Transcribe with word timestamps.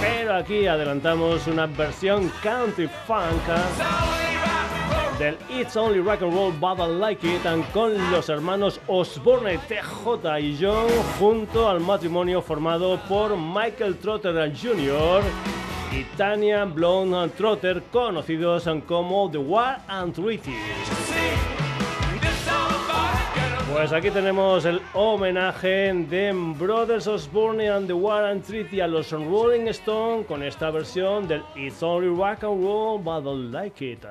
pero 0.00 0.34
aquí 0.34 0.66
adelantamos 0.66 1.46
una 1.46 1.66
versión 1.66 2.28
country 2.42 2.90
funk 3.06 3.40
del 5.20 5.38
It's 5.48 5.76
Only 5.76 6.00
Rock 6.00 6.22
and 6.22 6.34
Roll 6.34 6.52
But 6.58 6.80
I 6.80 6.98
Like 6.98 7.24
It 7.24 7.42
con 7.72 8.10
los 8.10 8.28
hermanos 8.30 8.80
Osborne, 8.88 9.58
TJ 9.68 10.40
y 10.40 10.58
John 10.60 10.88
junto 11.20 11.68
al 11.68 11.78
matrimonio 11.78 12.42
formado 12.42 12.98
por 13.08 13.36
Michael 13.36 13.98
Trotter 13.98 14.52
Jr. 14.52 15.22
y 15.92 16.02
Tanya 16.16 16.64
Blonde 16.64 17.28
Trotter, 17.36 17.80
conocidos 17.92 18.68
como 18.88 19.30
The 19.30 19.38
War 19.38 19.82
and 19.86 20.12
Treaty. 20.12 21.61
Pues 23.82 23.92
aquí 23.92 24.12
tenemos 24.12 24.64
el 24.64 24.80
homenaje 24.94 25.92
de 25.92 26.32
Brothers 26.56 27.08
Osborne 27.08 27.68
and 27.68 27.88
the 27.88 27.92
War 27.92 28.26
and 28.26 28.40
Treaty 28.40 28.78
a 28.78 28.86
los 28.86 29.10
Rolling 29.10 29.66
Stone 29.70 30.24
con 30.24 30.44
esta 30.44 30.70
versión 30.70 31.26
del 31.26 31.42
It's 31.56 31.82
Only 31.82 32.06
Rock 32.06 32.44
and 32.44 32.62
Roll 32.62 33.00
But 33.02 33.26
I 33.26 33.50
Like 33.50 33.84
It. 33.84 34.04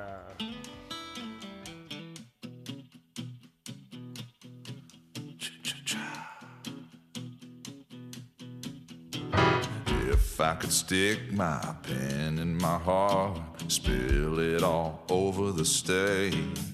I 10.38 10.56
could 10.56 10.74
stick 10.74 11.32
my 11.32 11.62
pen 11.84 12.40
in 12.40 12.58
my 12.58 12.78
heart, 12.78 13.40
spill 13.70 14.40
it 14.40 14.64
all 14.64 15.06
over 15.08 15.54
the 15.54 15.64
stage. 15.64 16.71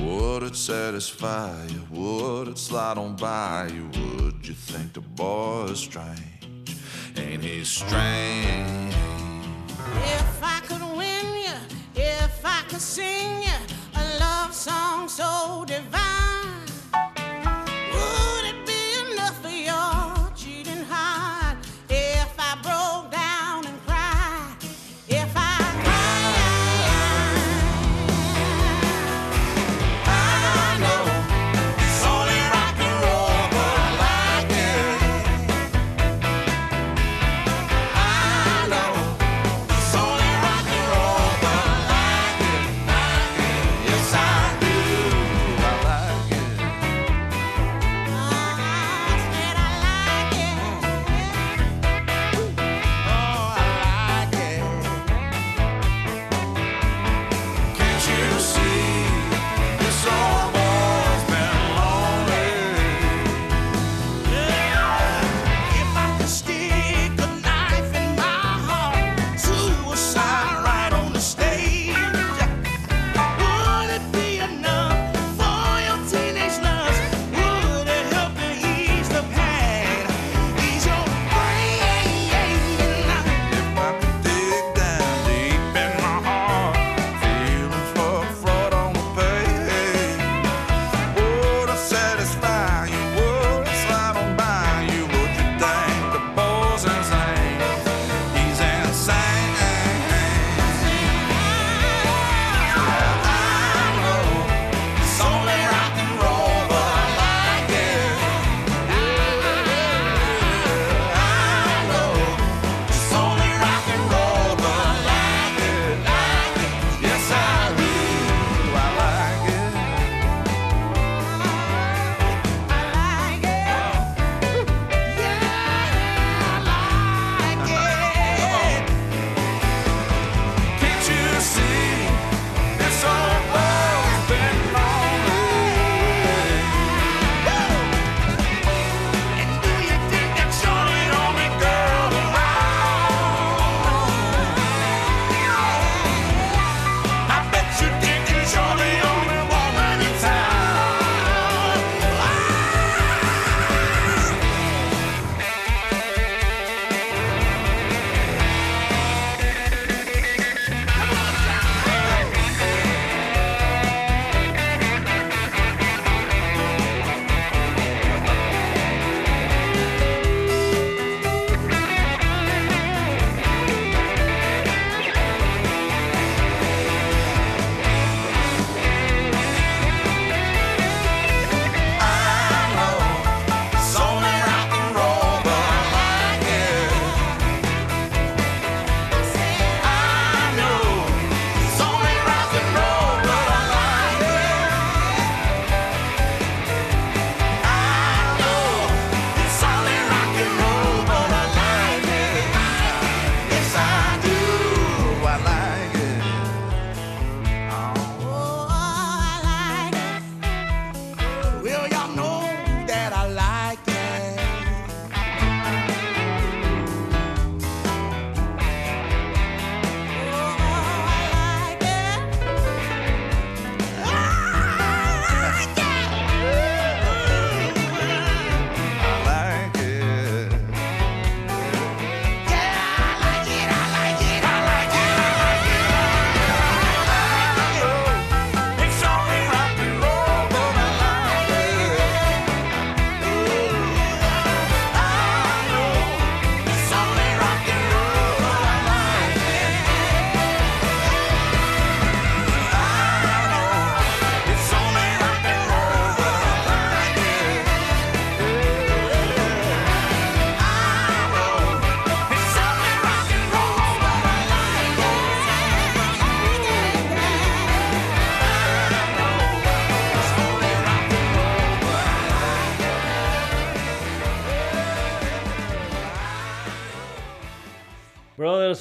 Would 0.00 0.42
it 0.42 0.56
satisfy 0.56 1.66
you? 1.66 1.86
Would 1.90 2.48
it 2.48 2.58
slide 2.58 2.98
on 2.98 3.16
by 3.16 3.70
you? 3.72 3.86
Would 3.86 4.46
you 4.46 4.54
think 4.54 4.92
the 4.94 5.00
boy 5.00 5.66
is 5.70 5.80
strange? 5.80 6.18
Ain't 7.16 7.42
he 7.42 7.64
strange? 7.64 8.94
If 10.16 10.42
I 10.42 10.60
could 10.66 10.82
win 10.96 11.26
you, 11.46 12.02
if 12.02 12.44
I 12.44 12.62
could 12.68 12.80
sing 12.80 13.42
you 13.42 13.58
a 13.94 14.18
love 14.18 14.52
song 14.54 15.08
so 15.08 15.64
divine. 15.66 16.13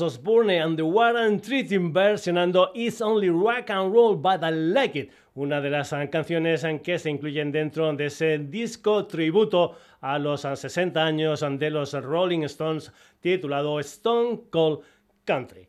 Osborne 0.03 0.61
and 0.61 0.77
the 0.77 0.83
Warren 0.83 1.39
Treating 1.39 1.93
versionando 1.93 2.71
It's 2.75 3.01
Only 3.01 3.29
Rock 3.29 3.69
and 3.69 3.93
Roll 3.93 4.15
But 4.17 4.43
I 4.43 4.51
Like 4.51 4.99
It, 4.99 5.11
una 5.35 5.61
de 5.61 5.69
las 5.69 5.91
canciones 6.11 6.63
en 6.63 6.79
que 6.79 6.99
se 6.99 7.09
incluyen 7.09 7.51
dentro 7.51 7.91
de 7.93 8.07
ese 8.07 8.37
disco 8.37 9.05
tributo 9.05 9.77
a 10.01 10.19
los 10.19 10.41
60 10.41 11.03
años 11.03 11.45
de 11.57 11.69
los 11.69 11.93
Rolling 11.93 12.43
Stones 12.43 12.91
titulado 13.21 13.79
Stone 13.79 14.41
Cold 14.49 14.81
Country. 15.25 15.67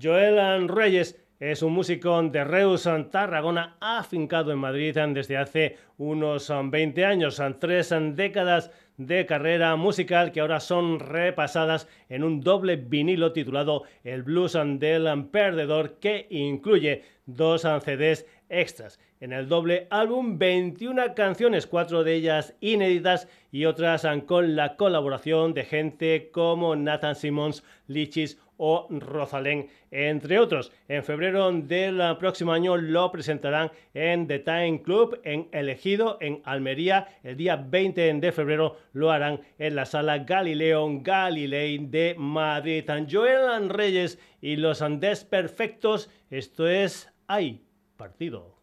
Joel 0.00 0.68
Reyes 0.68 1.16
es 1.40 1.62
un 1.62 1.72
músico 1.72 2.20
de 2.20 2.42
Reus, 2.42 2.88
Tarragona, 3.10 3.76
afincado 3.80 4.50
en 4.50 4.58
Madrid 4.58 4.96
desde 5.10 5.36
hace 5.36 5.76
unos 5.96 6.52
20 6.52 7.04
años, 7.04 7.40
tres 7.60 7.94
décadas 8.14 8.72
de 8.96 9.24
carrera 9.24 9.76
musical 9.76 10.32
que 10.32 10.40
ahora 10.40 10.58
son 10.58 10.98
repasadas 10.98 11.88
en 12.08 12.24
un 12.24 12.40
doble 12.40 12.74
vinilo 12.74 13.32
titulado 13.32 13.84
El 14.02 14.24
Blues 14.24 14.54
del 14.54 15.26
Perdedor 15.26 16.00
que 16.00 16.26
incluye 16.30 17.04
dos 17.24 17.62
CDs 17.62 18.26
extras. 18.48 18.98
En 19.20 19.32
el 19.32 19.48
doble 19.48 19.86
álbum 19.90 20.38
21 20.38 21.14
canciones, 21.14 21.66
cuatro 21.66 22.04
de 22.04 22.14
ellas 22.14 22.54
inéditas 22.60 23.28
y 23.50 23.64
otras 23.64 24.06
con 24.26 24.56
la 24.56 24.76
colaboración 24.76 25.54
de 25.54 25.64
gente 25.64 26.30
como 26.32 26.76
Nathan 26.76 27.16
Simmons, 27.16 27.64
Lichis 27.86 28.38
o 28.58 28.86
Rosalén, 28.90 29.68
entre 29.90 30.38
otros. 30.38 30.72
En 30.88 31.04
febrero 31.04 31.50
del 31.52 32.02
próximo 32.18 32.52
año 32.52 32.76
lo 32.76 33.10
presentarán 33.10 33.70
en 33.94 34.26
The 34.26 34.40
Time 34.40 34.82
Club 34.82 35.20
en 35.24 35.48
Elegido, 35.52 36.18
en 36.20 36.42
Almería. 36.44 37.08
El 37.22 37.36
día 37.36 37.56
20 37.56 38.14
de 38.14 38.32
febrero 38.32 38.76
lo 38.92 39.10
harán 39.10 39.40
en 39.58 39.76
la 39.76 39.86
sala 39.86 40.18
Galileo 40.18 40.86
Galilei 41.02 41.78
de 41.78 42.14
Madrid. 42.18 42.84
Joel 43.10 43.68
Reyes 43.68 44.18
y 44.40 44.56
los 44.56 44.82
Andes 44.82 45.24
Perfectos. 45.24 46.10
Esto 46.30 46.68
es 46.68 47.08
Hay 47.28 47.67
Partido. 47.98 48.57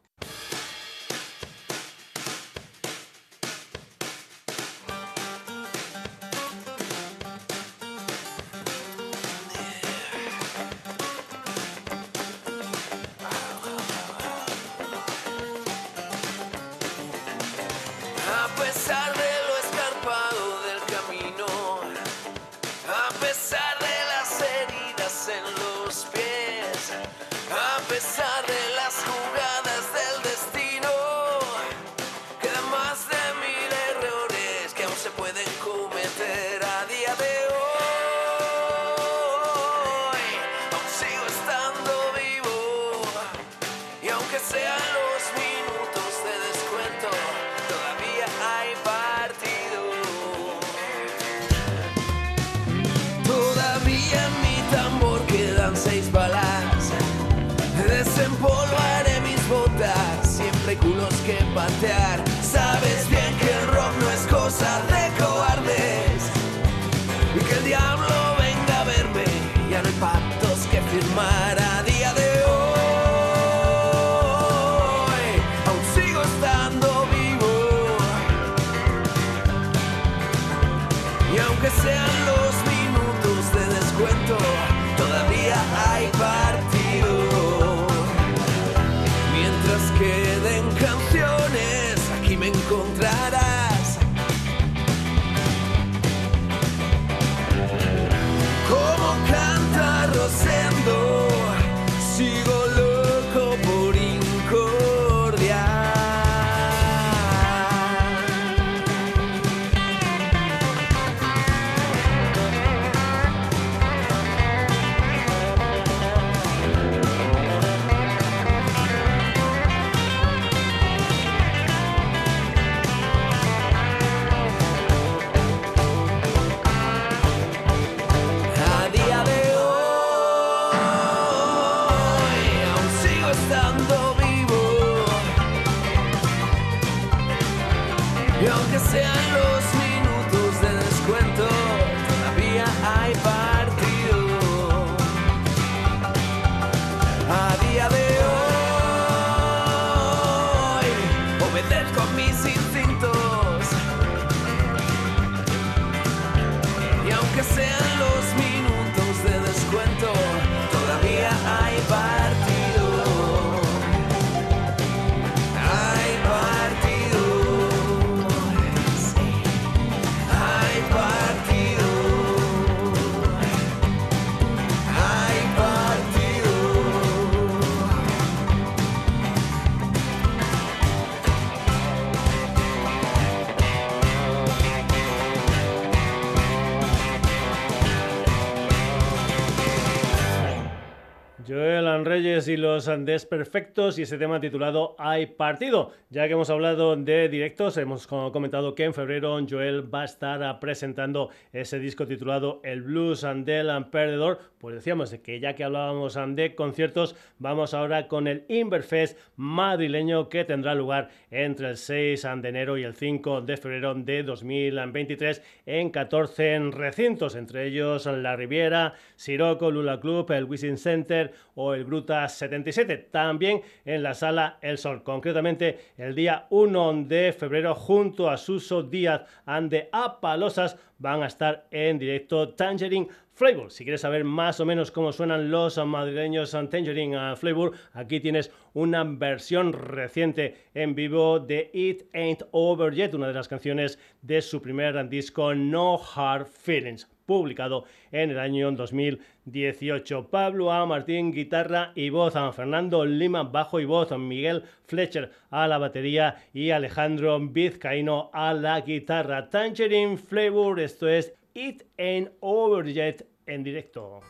Los 192.76 193.06
desperfectos 193.06 193.98
y 193.98 194.02
ese 194.02 194.18
tema 194.18 194.42
titulado 194.42 194.96
Hay 195.00 195.28
partido. 195.28 195.94
Ya 196.10 196.28
que 196.28 196.34
hemos 196.34 196.50
hablado 196.50 196.98
de 196.98 197.30
directos, 197.30 197.78
hemos 197.78 198.06
comentado 198.06 198.76
que 198.76 198.84
en 198.84 198.94
febrero 198.94 199.40
Joel 199.50 199.94
va 199.94 200.02
a 200.02 200.06
estar 200.06 200.60
presentando 200.60 201.30
ese 201.54 201.80
disco 201.80 202.06
titulado 202.06 202.60
El 202.66 202.82
Blues 202.82 203.24
and 203.24 203.46
del 203.46 203.70
Perdedor. 203.86 204.40
Pues 204.60 204.76
decíamos 204.76 205.14
que 205.24 205.40
ya 205.40 205.56
que 205.56 205.64
hablábamos 205.64 206.18
de 206.36 206.54
conciertos, 206.54 207.16
vamos 207.40 207.74
ahora 207.74 208.10
con 208.10 208.28
el 208.28 208.44
Inverfest 208.50 209.18
madrileño 209.38 210.28
que 210.28 210.44
tendrá 210.44 210.76
lugar 210.76 211.10
entre 211.32 211.70
el 211.70 211.78
6 211.78 212.28
de 212.42 212.50
enero 212.50 212.78
y 212.78 212.84
el 212.84 212.96
5 212.96 213.42
de 213.42 213.56
febrero 213.56 213.96
de 213.96 214.24
2023 214.24 215.42
en 215.66 215.92
14 215.92 216.72
recintos, 216.72 217.36
entre 217.36 217.68
ellos 217.68 218.06
La 218.06 218.36
Riviera, 218.36 218.96
Siroco, 219.16 219.72
Lula 219.72 220.02
Club, 220.02 220.30
el 220.32 220.44
Wishing 220.44 220.78
Center 220.78 221.32
o 221.54 221.74
el 221.74 221.86
Gruta 221.86 222.28
77. 222.72 223.10
También 223.12 223.62
en 223.86 224.04
la 224.04 224.14
sala 224.14 224.58
El 224.62 224.78
Sol, 224.78 225.04
concretamente 225.04 225.80
el 225.98 226.16
día 226.16 226.48
1 226.50 227.06
de 227.06 227.34
febrero, 227.34 227.76
junto 227.76 228.30
a 228.30 228.38
Suso 228.38 228.84
Díaz 228.84 229.26
ande 229.46 229.90
Apalosas, 229.92 230.78
van 230.98 231.24
a 231.24 231.28
estar 231.28 231.68
en 231.72 232.00
directo 232.00 232.50
Tangerine 232.50 233.08
Flavor. 233.34 233.72
Si 233.72 233.84
quieres 233.84 234.02
saber 234.02 234.24
más 234.24 234.60
o 234.60 234.66
menos 234.66 234.92
cómo 234.92 235.12
suenan 235.12 235.52
los 235.52 235.78
madrileños 235.86 236.52
Tangerine 236.52 237.36
Flavor, 237.36 237.74
aquí 237.94 238.20
tienes 238.20 238.52
una 238.74 239.04
versión 239.04 239.74
reciente 239.74 240.56
en 240.74 240.96
vivo 240.96 241.40
de 241.40 241.70
It 241.74 242.04
Ain't 242.14 242.44
Over 242.52 242.94
Yet, 242.94 243.14
una 243.14 243.28
de 243.28 243.34
las 243.34 243.48
canciones 243.48 244.00
de 244.22 244.42
su 244.42 244.62
primer 244.62 245.08
disco 245.10 245.54
No 245.54 246.00
Hard 246.16 246.48
Feelings 246.48 247.15
publicado 247.26 247.86
en 248.12 248.32
el 248.32 248.40
año 248.40 248.72
2018. 248.72 250.28
Pablo 250.30 250.72
A. 250.72 250.86
Martín, 250.86 251.32
guitarra 251.32 251.92
y 251.96 252.10
voz, 252.10 252.34
Fernando 252.56 253.06
Lima, 253.06 253.44
bajo 253.44 253.80
y 253.80 253.86
voz, 253.86 254.12
Miguel 254.18 254.64
Fletcher 254.86 255.32
a 255.50 255.68
la 255.68 255.78
batería 255.78 256.44
y 256.54 256.72
Alejandro 256.72 257.40
Vizcaíno 257.40 258.30
a 258.34 258.54
la 258.54 258.82
guitarra. 258.82 259.50
Tangerine 259.50 260.18
Flavor, 260.18 260.80
esto 260.80 261.08
es 261.08 261.34
It 261.54 261.84
Ain't 261.98 262.32
Over 262.42 262.86
Yet 262.86 263.26
en 263.48 263.64
directo. 263.64 264.22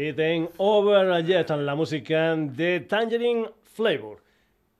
Y 0.00 0.12
ten 0.12 0.48
Over 0.58 1.24
Jet, 1.24 1.50
la 1.50 1.74
música 1.74 2.36
de 2.36 2.78
Tangerine 2.80 3.50
Flavor. 3.74 4.17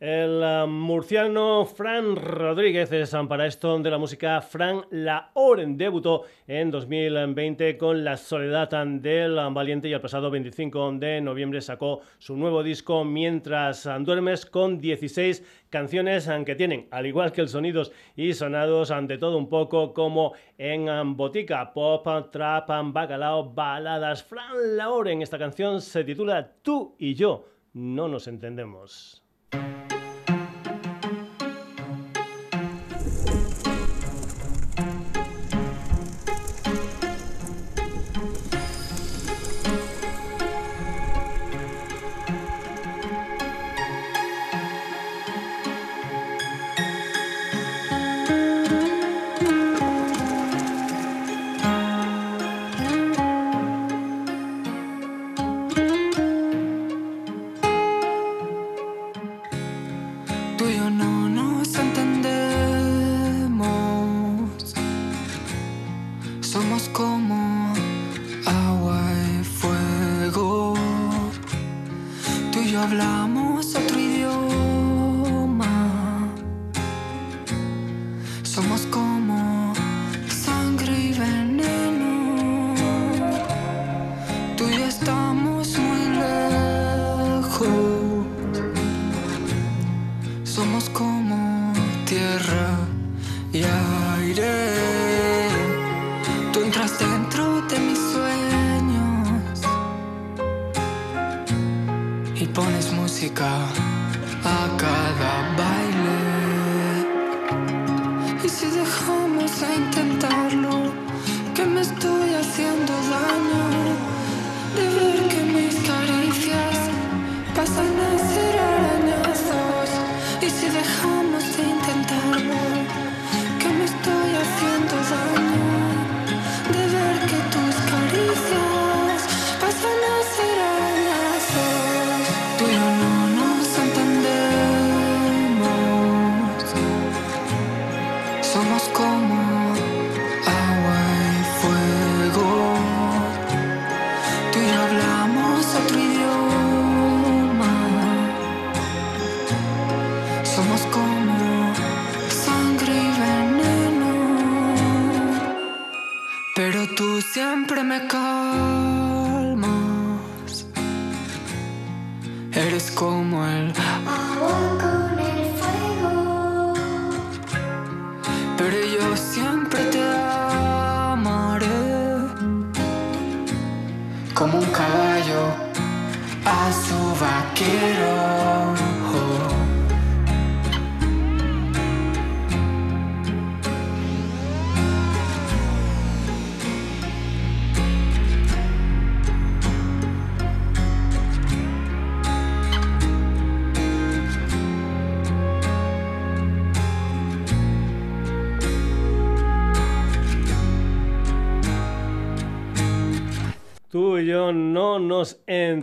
El 0.00 0.44
um, 0.44 0.70
murciano 0.70 1.64
Fran 1.64 2.14
Rodríguez 2.14 2.92
es 2.92 3.12
um, 3.14 3.26
para 3.26 3.48
esto 3.48 3.80
de 3.80 3.90
la 3.90 3.98
música 3.98 4.40
Fran 4.40 4.82
La 4.90 5.32
Oren. 5.34 5.76
Debutó 5.76 6.22
en 6.46 6.70
2020 6.70 7.76
con 7.76 8.04
La 8.04 8.16
Soledad 8.16 8.86
del 8.86 9.34
Valiente 9.52 9.88
y 9.88 9.92
el 9.92 10.00
pasado 10.00 10.30
25 10.30 10.92
de 10.92 11.20
noviembre 11.20 11.60
sacó 11.60 12.02
su 12.18 12.36
nuevo 12.36 12.62
disco 12.62 13.04
Mientras 13.04 13.88
Duermes 14.02 14.46
con 14.46 14.78
16 14.78 15.66
canciones 15.68 16.28
um, 16.28 16.44
que 16.44 16.54
tienen, 16.54 16.86
al 16.92 17.04
igual 17.04 17.32
que 17.32 17.40
el 17.40 17.48
sonidos 17.48 17.90
y 18.14 18.34
sonados, 18.34 18.92
ante 18.92 19.18
todo 19.18 19.36
un 19.36 19.48
poco 19.48 19.94
como 19.94 20.34
en 20.58 21.16
botica, 21.16 21.72
pop, 21.72 22.06
trap, 22.30 22.68
bacalao, 22.92 23.52
baladas. 23.52 24.22
Fran 24.22 24.76
La 24.76 24.90
Oren, 24.90 25.22
esta 25.22 25.40
canción 25.40 25.80
se 25.80 26.04
titula 26.04 26.52
Tú 26.62 26.94
y 27.00 27.14
yo 27.14 27.46
no 27.72 28.06
nos 28.06 28.28
entendemos. 28.28 29.24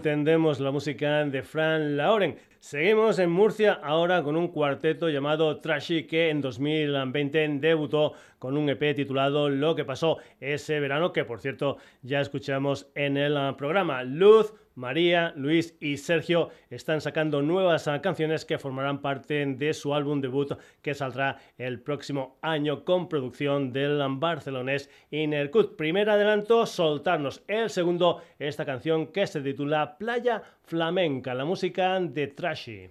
Entendemos 0.06 0.60
la 0.60 0.70
música 0.70 1.26
de 1.26 1.41
Fran 1.41 1.98
Lauren. 1.98 2.38
Seguimos 2.60 3.18
en 3.18 3.32
Murcia 3.32 3.74
ahora 3.74 4.22
con 4.22 4.36
un 4.36 4.50
cuarteto 4.50 5.10
llamado 5.10 5.62
Trashy 5.62 6.06
que 6.06 6.30
en 6.30 6.41
2020 6.41 7.58
debutó 7.60 8.13
con 8.38 8.56
un 8.56 8.70
EP 8.70 8.96
titulado 8.96 9.50
Lo 9.50 9.74
que 9.74 9.84
pasó 9.84 10.20
ese 10.39 10.80
verano, 10.80 11.12
que 11.12 11.26
por 11.26 11.39
cierto 11.39 11.78
ya 12.04 12.22
escuchamos 12.22 12.88
en 12.94 13.18
el 13.18 13.56
programa. 13.56 14.04
Luz, 14.04 14.54
María, 14.75 15.33
Luis 15.35 15.75
y 15.79 15.97
Sergio 15.97 16.49
están 16.69 17.01
sacando 17.01 17.41
nuevas 17.41 17.88
ah, 17.88 18.01
canciones 18.01 18.45
que 18.45 18.57
formarán 18.57 19.01
parte 19.01 19.45
de 19.45 19.73
su 19.73 19.93
álbum 19.93 20.21
debut 20.21 20.51
que 20.81 20.93
saldrá 20.93 21.39
el 21.57 21.79
próximo 21.79 22.38
año 22.41 22.83
con 22.83 23.07
producción 23.07 23.71
del 23.71 24.03
barcelonés 24.17 24.89
Inercut. 25.11 25.77
Primer 25.77 26.09
adelanto, 26.09 26.65
soltarnos. 26.65 27.43
El 27.47 27.69
segundo, 27.69 28.21
esta 28.38 28.65
canción 28.65 29.07
que 29.07 29.25
se 29.27 29.41
titula 29.41 29.97
Playa 29.97 30.43
Flamenca, 30.63 31.33
la 31.33 31.45
música 31.45 31.99
de 31.99 32.27
Trashy. 32.27 32.89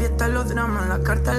fiesta, 0.00 0.28
los 0.28 0.48
dramas, 0.48 0.88
la 0.88 1.02
carta, 1.02 1.34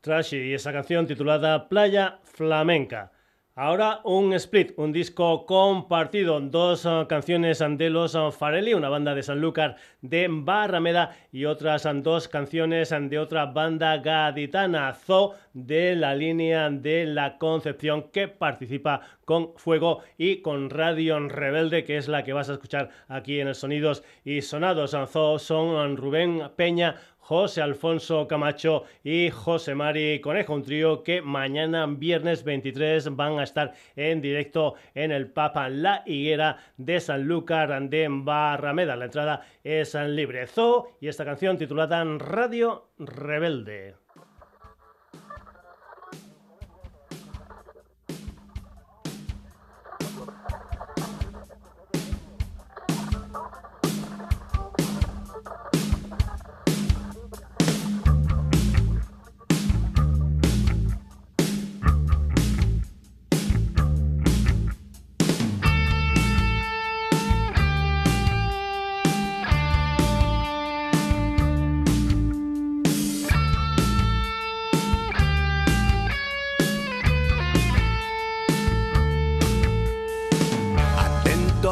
Trashy 0.00 0.36
y 0.36 0.54
esa 0.54 0.72
canción 0.72 1.06
titulada 1.06 1.68
Playa 1.68 2.18
Flamenca. 2.24 3.12
Ahora 3.54 4.00
un 4.04 4.32
split, 4.32 4.72
un 4.78 4.92
disco 4.92 5.44
compartido, 5.44 6.40
dos 6.40 6.86
uh, 6.86 7.06
canciones 7.06 7.58
de 7.58 7.90
los 7.90 8.14
uh, 8.14 8.32
Farelli, 8.32 8.72
una 8.72 8.88
banda 8.88 9.14
de 9.14 9.22
Sanlúcar 9.22 9.76
de 10.00 10.26
Barrameda 10.30 11.14
y 11.32 11.44
otras 11.44 11.84
uh, 11.84 11.92
dos 11.92 12.28
canciones 12.28 12.94
de 12.98 13.18
otra 13.18 13.44
banda 13.44 13.98
gaditana, 13.98 14.94
Zo 14.94 15.34
de 15.52 15.94
la 15.96 16.14
línea 16.14 16.70
de 16.70 17.04
la 17.04 17.36
Concepción 17.36 18.04
que 18.10 18.26
participa 18.26 19.02
con 19.26 19.52
Fuego 19.56 20.00
y 20.16 20.40
con 20.40 20.70
Radio 20.70 21.20
Rebelde, 21.28 21.84
que 21.84 21.98
es 21.98 22.08
la 22.08 22.24
que 22.24 22.32
vas 22.32 22.48
a 22.48 22.54
escuchar 22.54 22.88
aquí 23.06 23.38
en 23.38 23.48
el 23.48 23.54
Sonidos 23.54 24.02
y 24.24 24.40
Sonados. 24.40 24.96
Zo 25.10 25.38
son 25.38 25.98
Rubén 25.98 26.42
Peña, 26.56 26.96
José 27.22 27.62
Alfonso 27.62 28.26
Camacho 28.26 28.82
y 29.04 29.30
José 29.30 29.76
Mari 29.76 30.20
Conejo, 30.20 30.54
un 30.54 30.64
trío 30.64 31.04
que 31.04 31.22
mañana 31.22 31.86
viernes 31.86 32.42
23 32.42 33.14
van 33.14 33.38
a 33.38 33.44
estar 33.44 33.74
en 33.94 34.20
directo 34.20 34.74
en 34.94 35.12
el 35.12 35.28
Papa 35.30 35.68
La 35.68 36.02
Higuera 36.04 36.58
de 36.76 36.98
Sanlúcar 36.98 37.88
de 37.88 38.08
Barrameda. 38.10 38.96
La 38.96 39.04
entrada 39.04 39.46
es 39.62 39.94
libre. 39.94 40.48
Zoo 40.48 40.96
y 41.00 41.06
esta 41.06 41.24
canción 41.24 41.56
titulada 41.56 42.04
Radio 42.18 42.88
Rebelde. 42.98 44.01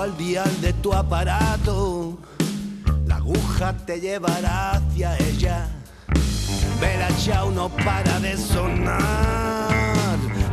De 0.00 0.72
tu 0.82 0.94
aparato, 0.94 2.18
la 3.06 3.16
aguja 3.16 3.76
te 3.84 4.00
llevará 4.00 4.70
hacia 4.70 5.14
ella. 5.18 5.68
Vela 6.80 7.08
chao 7.18 7.50
no 7.50 7.68
para 7.68 8.18
de 8.18 8.34
sonar, 8.34 9.68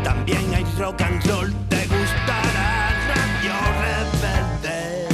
también 0.04 0.54
hay 0.54 0.66
rock 0.78 1.02
and 1.02 1.26
roll, 1.26 1.54
te 1.70 1.78
gustará 1.88 2.90
Radio 3.08 3.54
Rebelde. 3.80 5.08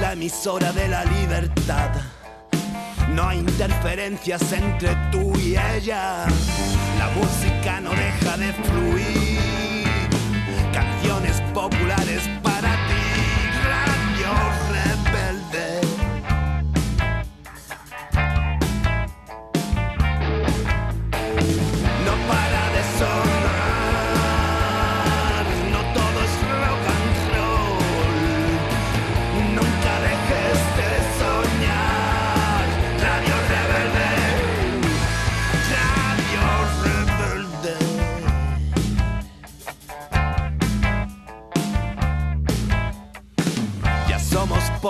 la 0.00 0.12
emisora 0.12 0.72
de 0.72 0.86
la 0.86 1.04
libertad. 1.06 1.90
No 3.08 3.26
hay 3.26 3.40
interferencias 3.40 4.52
entre 4.52 4.94
tú 5.10 5.36
y 5.40 5.56
ella. 5.56 6.26
La 7.02 7.10
música 7.10 7.80
no 7.80 7.90
deja 7.90 8.36
de 8.36 8.52
fluir. 8.52 9.40
Canciones 10.72 11.40
populares 11.52 12.22
para 12.44 12.51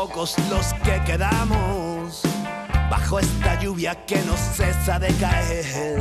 pocos 0.09 0.35
los 0.51 0.75
que 0.83 1.01
quedamos 1.05 2.23
bajo 2.91 3.21
esta 3.21 3.61
lluvia 3.61 3.95
que 4.05 4.17
no 4.23 4.37
cesa 4.37 4.99
de 4.99 5.07
caer. 5.15 5.97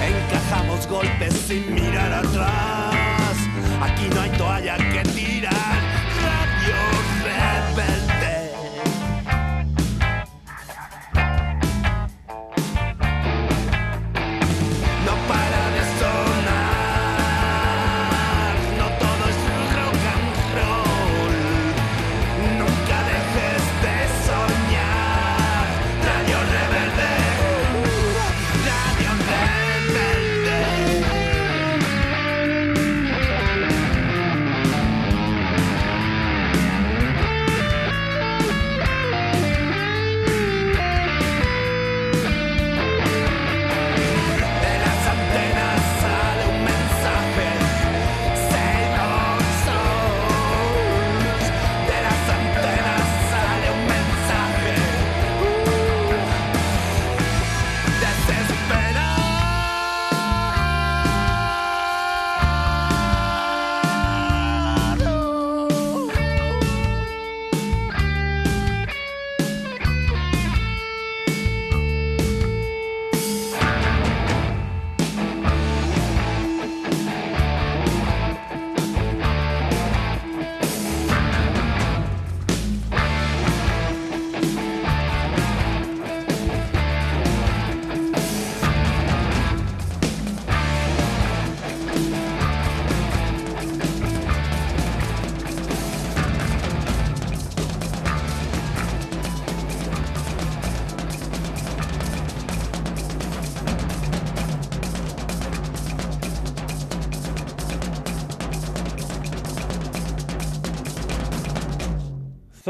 Encajamos 0.00 0.86
golpes 0.86 1.34
sin 1.48 1.74
mirar 1.74 2.12
atrás. 2.12 3.36
Aquí 3.80 4.06
no 4.14 4.20
hay 4.20 4.30
toalla 4.38 4.76
que 4.76 5.02
tirar. 5.10 5.31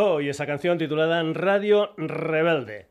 Zoo 0.02 0.20
y 0.20 0.28
esa 0.28 0.46
canción 0.46 0.78
titulada 0.78 1.22
Radio 1.32 1.94
Rebelde. 1.96 2.88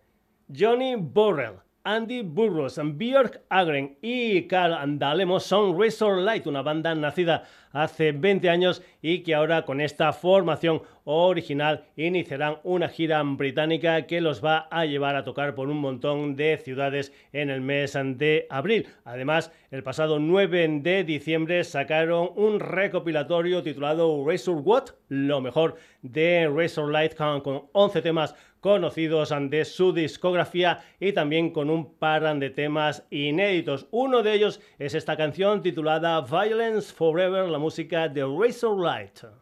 Johnny 0.47 0.95
Borrell, 0.95 1.58
Andy 1.84 2.22
Burroughs, 2.22 2.80
Björk 2.80 3.41
Agren 3.50 3.98
y 4.02 4.48
Carl 4.48 4.74
Andalemo 4.74 5.39
son 5.39 5.80
Razor 5.80 6.20
Light, 6.20 6.46
una 6.46 6.62
banda 6.62 6.94
nacida 6.94 7.44
hace 7.72 8.12
20 8.12 8.50
años 8.50 8.84
y 9.02 9.24
que 9.24 9.34
ahora 9.34 9.63
con 9.63 9.82
esta 9.82 10.13
formación 10.13 10.84
original 11.06 11.86
iniciarán 11.96 12.58
una 12.63 12.88
gira 12.88 13.24
británica 13.24 14.06
que 14.06 14.22
los 14.22 14.44
va 14.44 14.67
a 14.70 14.86
llevar 14.86 15.15
a 15.15 15.24
tocar 15.24 15.56
por 15.56 15.70
un 15.70 15.78
montón 15.78 16.36
de 16.36 16.58
ciudades 16.58 17.12
en 17.34 17.50
el 17.50 17.62
mes 17.62 17.94
de 17.94 18.46
abril. 18.50 18.88
Además, 19.04 19.52
el 19.72 19.82
pasado 19.82 20.20
9 20.20 20.82
de 20.82 21.04
diciembre 21.04 21.63
sacaron 21.63 22.30
un 22.36 22.60
recopilatorio 22.60 23.63
titulado 23.63 24.24
Razor 24.28 24.62
What, 24.63 24.89
lo 25.08 25.41
mejor 25.41 25.76
de 26.04 26.48
Razor 26.54 26.91
Light 26.91 27.15
con, 27.15 27.41
con 27.41 27.63
11 27.72 28.02
temas 28.02 28.36
conocidos 28.62 29.34
de 29.50 29.65
su 29.65 29.91
discografía 29.91 30.80
y 31.00 31.12
también 31.12 31.52
con 31.52 31.69
un 31.69 31.95
par 31.97 32.39
de 32.39 32.50
temas 32.52 33.06
inéditos. 33.10 33.88
Uno 33.91 34.24
de 34.24 34.34
ellos 34.34 34.62
es 34.80 34.93
esta 34.93 35.17
canción 35.17 35.62
titulada 35.62 36.21
Violence 36.21 36.93
Forever, 36.93 37.50
la 37.50 37.58
música 37.58 38.08
de 38.08 38.24
Razor 38.24 39.40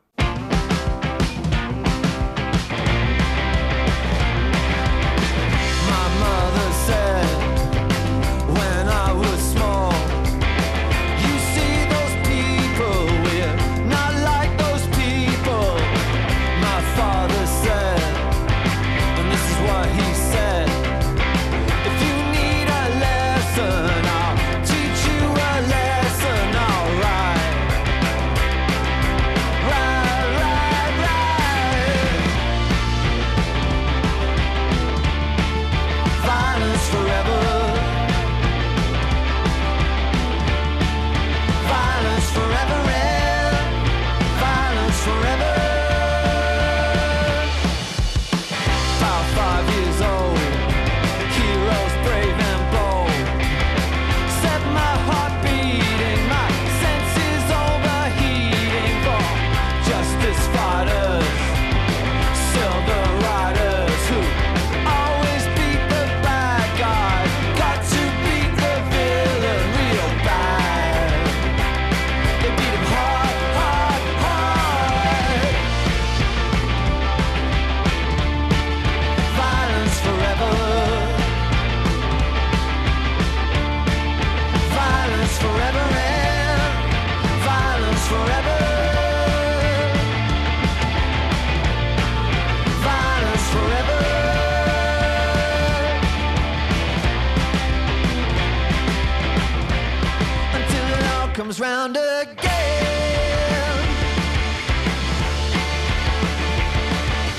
comes 101.40 101.58
round 101.58 101.96
again. 101.96 102.38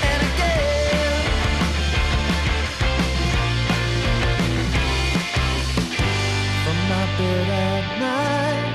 And 0.09 0.21
again. 0.29 1.25
From 6.63 6.77
my 6.89 7.05
bed 7.15 7.47
at 7.47 7.85
night, 7.99 8.73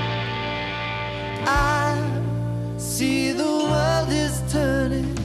I 1.45 2.77
see 2.77 3.33
the 3.33 3.43
world 3.43 4.09
is 4.09 4.41
turning. 4.49 5.17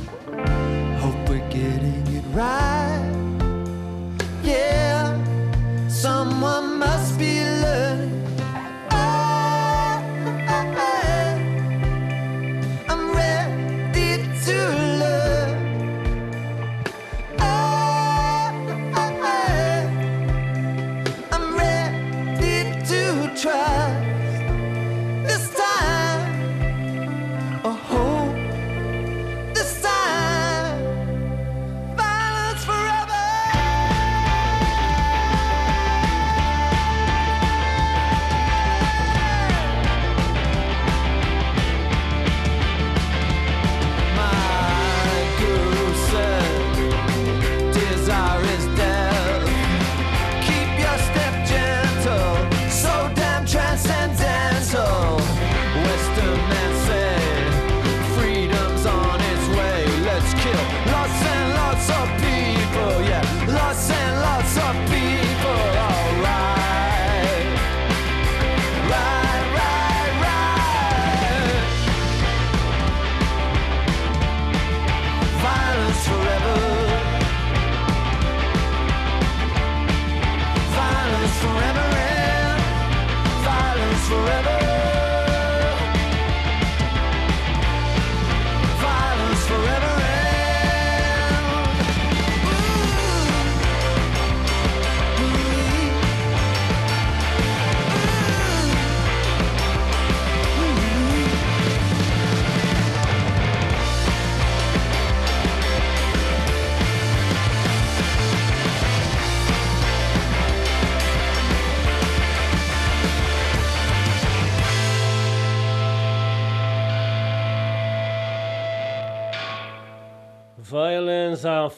Hope 0.98 1.28
we're 1.28 1.48
getting 1.48 2.04
it 2.08 2.24
right. 2.34 2.61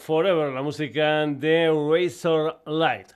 Forever, 0.05 0.53
la 0.53 0.61
música 0.61 1.25
de 1.25 1.67
Razor 1.67 2.61
Light. 2.67 3.07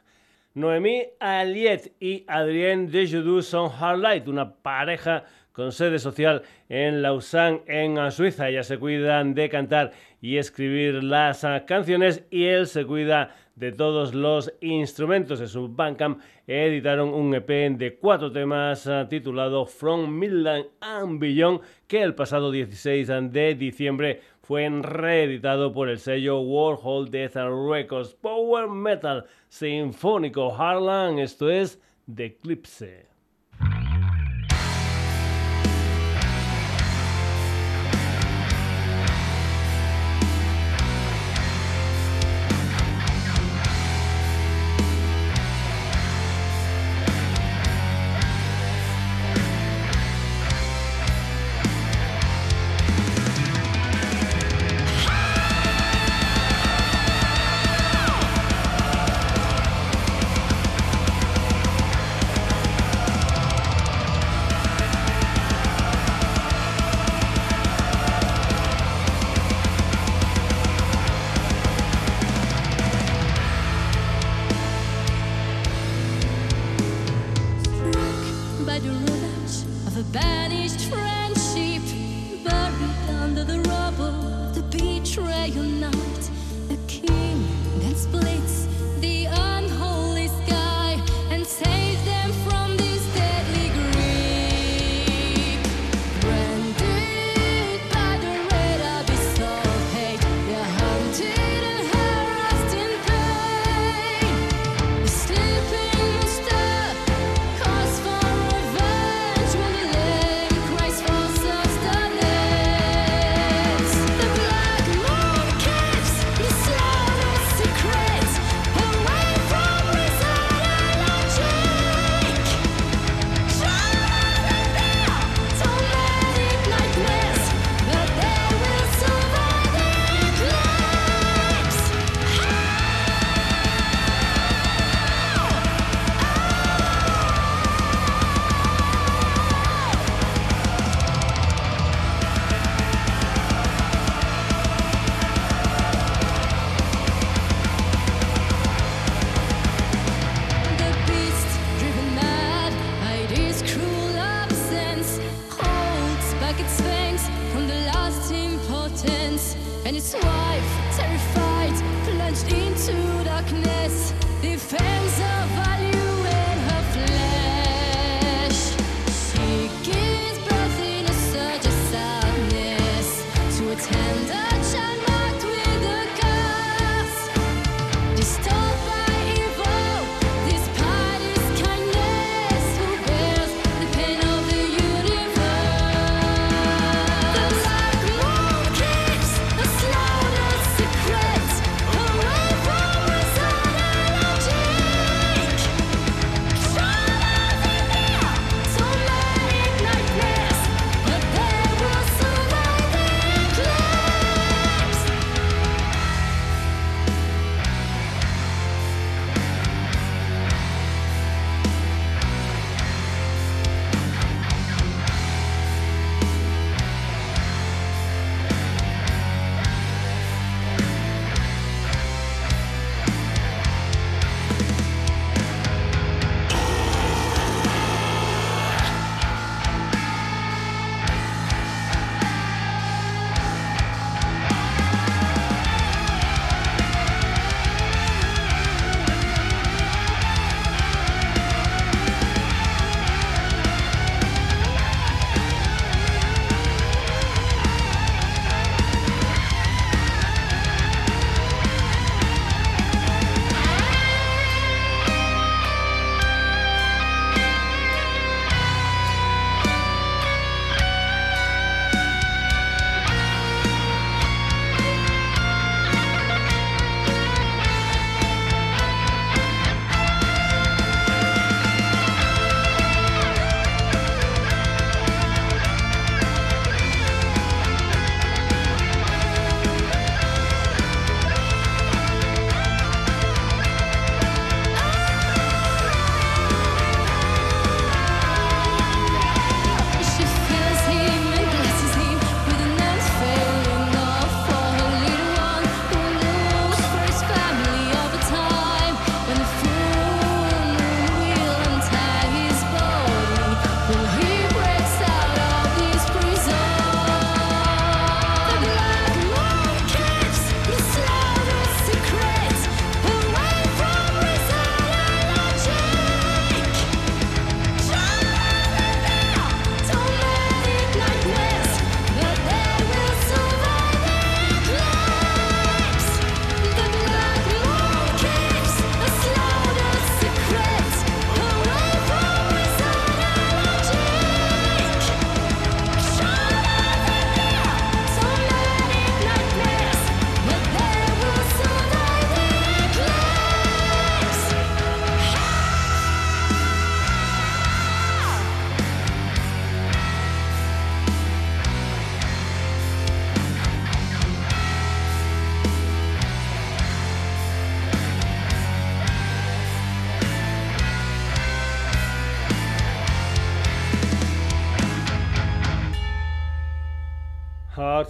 Noemí 0.56 1.04
Aliet 1.20 1.94
y 2.00 2.26
Adrien 2.28 2.90
Desjardins 2.90 3.46
son 3.46 4.02
Light, 4.02 4.28
una 4.28 4.56
pareja 4.56 5.24
con 5.52 5.72
sede 5.72 6.00
social 6.00 6.42
en 6.68 7.04
Lausanne, 7.04 7.62
en 7.68 8.12
Suiza. 8.12 8.50
Ellas 8.50 8.66
se 8.66 8.80
cuidan 8.80 9.36
de 9.36 9.50
cantar 9.50 9.92
y 10.20 10.38
escribir 10.38 11.04
las 11.04 11.46
canciones 11.68 12.24
y 12.32 12.46
él 12.46 12.66
se 12.66 12.84
cuida 12.88 13.36
de 13.54 13.72
todos 13.72 14.16
los 14.16 14.52
instrumentos. 14.62 15.42
En 15.42 15.48
su 15.48 15.68
Bandcamp 15.68 16.22
editaron 16.48 17.14
un 17.14 17.36
EP 17.36 17.78
de 17.78 17.98
cuatro 18.02 18.32
temas 18.32 18.88
ah, 18.88 19.06
titulado 19.08 19.66
From 19.68 20.18
Midland 20.18 20.66
and 20.80 21.20
Beyond 21.20 21.62
que 21.86 22.02
el 22.02 22.16
pasado 22.16 22.50
16 22.50 23.08
de 23.32 23.54
diciembre 23.54 24.22
fue 24.50 24.68
reeditado 24.68 25.72
por 25.72 25.90
el 25.90 26.00
sello 26.00 26.40
Warhol 26.40 27.12
Death 27.12 27.36
Records 27.36 28.16
Power 28.16 28.68
Metal 28.68 29.24
Sinfónico 29.48 30.52
Harlan. 30.52 31.20
Esto 31.20 31.52
es 31.52 31.80
The 32.12 32.26
Eclipse. 32.26 33.09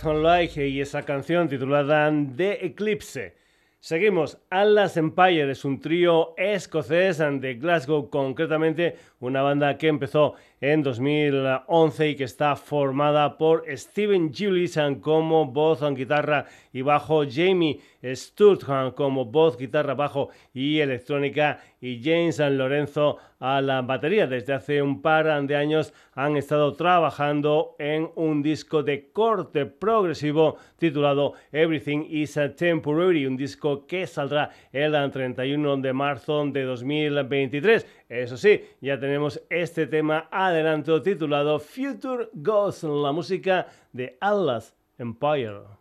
Light 0.04 0.56
y 0.58 0.80
esa 0.80 1.04
canción 1.04 1.50
titulada 1.50 2.12
The 2.36 2.66
Eclipse. 2.66 3.36
Seguimos, 3.82 4.38
Atlas 4.50 4.96
Empire 4.98 5.52
es 5.52 5.66
un 5.66 5.82
trío 5.82 6.34
escocés 6.38 7.18
de 7.18 7.56
Glasgow, 7.56 8.10
concretamente 8.10 8.96
una 9.20 9.42
banda 9.42 9.78
que 9.78 9.88
empezó 9.88 10.36
en 10.62 10.84
2011 10.84 12.10
y 12.10 12.16
que 12.16 12.24
está 12.26 12.56
formada 12.56 13.38
por 13.38 13.64
Steven 13.70 14.34
Julius 14.34 14.78
como 15.02 15.46
voz, 15.46 15.82
guitarra 15.96 16.46
y 16.74 16.82
bajo, 16.82 17.24
Jamie 17.30 17.80
Sturthan 18.04 18.92
como 18.92 19.26
voz, 19.26 19.58
guitarra, 19.58 19.94
bajo 19.94 20.30
y 20.54 20.80
electrónica 20.80 21.60
y 21.82 22.02
James 22.04 22.40
Lorenzo 22.40 23.18
a 23.40 23.62
la 23.62 23.82
batería. 23.82 24.28
Desde 24.28 24.54
hace 24.54 24.82
un 24.82 25.02
par 25.02 25.46
de 25.46 25.56
años 25.56 25.94
han 26.14 26.38
estado 26.38 26.74
trabajando 26.74 27.76
en 27.80 28.10
un 28.16 28.42
disco 28.42 28.84
de 28.84 29.12
corte 29.12 29.66
progresivo 29.66 30.58
titulado 30.78 31.34
Everything 31.52 32.06
is 32.10 32.38
a 32.38 32.54
Temporary, 32.54 33.26
un 33.26 33.38
disco 33.38 33.86
que 33.86 34.08
saldrá 34.08 34.52
el 34.72 34.94
31 35.12 35.78
de 35.78 35.94
marzo 35.94 36.46
de 36.46 36.64
2023. 36.64 37.86
Eso 38.10 38.38
sí, 38.38 38.64
ya 38.82 39.00
tenemos 39.00 39.40
este 39.52 39.86
tema 39.86 40.28
adelanto 40.32 41.00
titulado 41.00 41.60
Future 41.60 42.30
Ghost, 42.34 42.84
la 42.84 43.12
música 43.12 43.68
de 43.94 44.18
Atlas 44.20 44.76
Empire. 44.98 45.79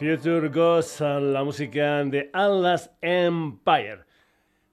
Future 0.00 0.48
Ghost, 0.48 1.02
la 1.02 1.44
música 1.44 2.02
de 2.04 2.30
Atlas 2.32 2.90
Empire. 3.02 3.98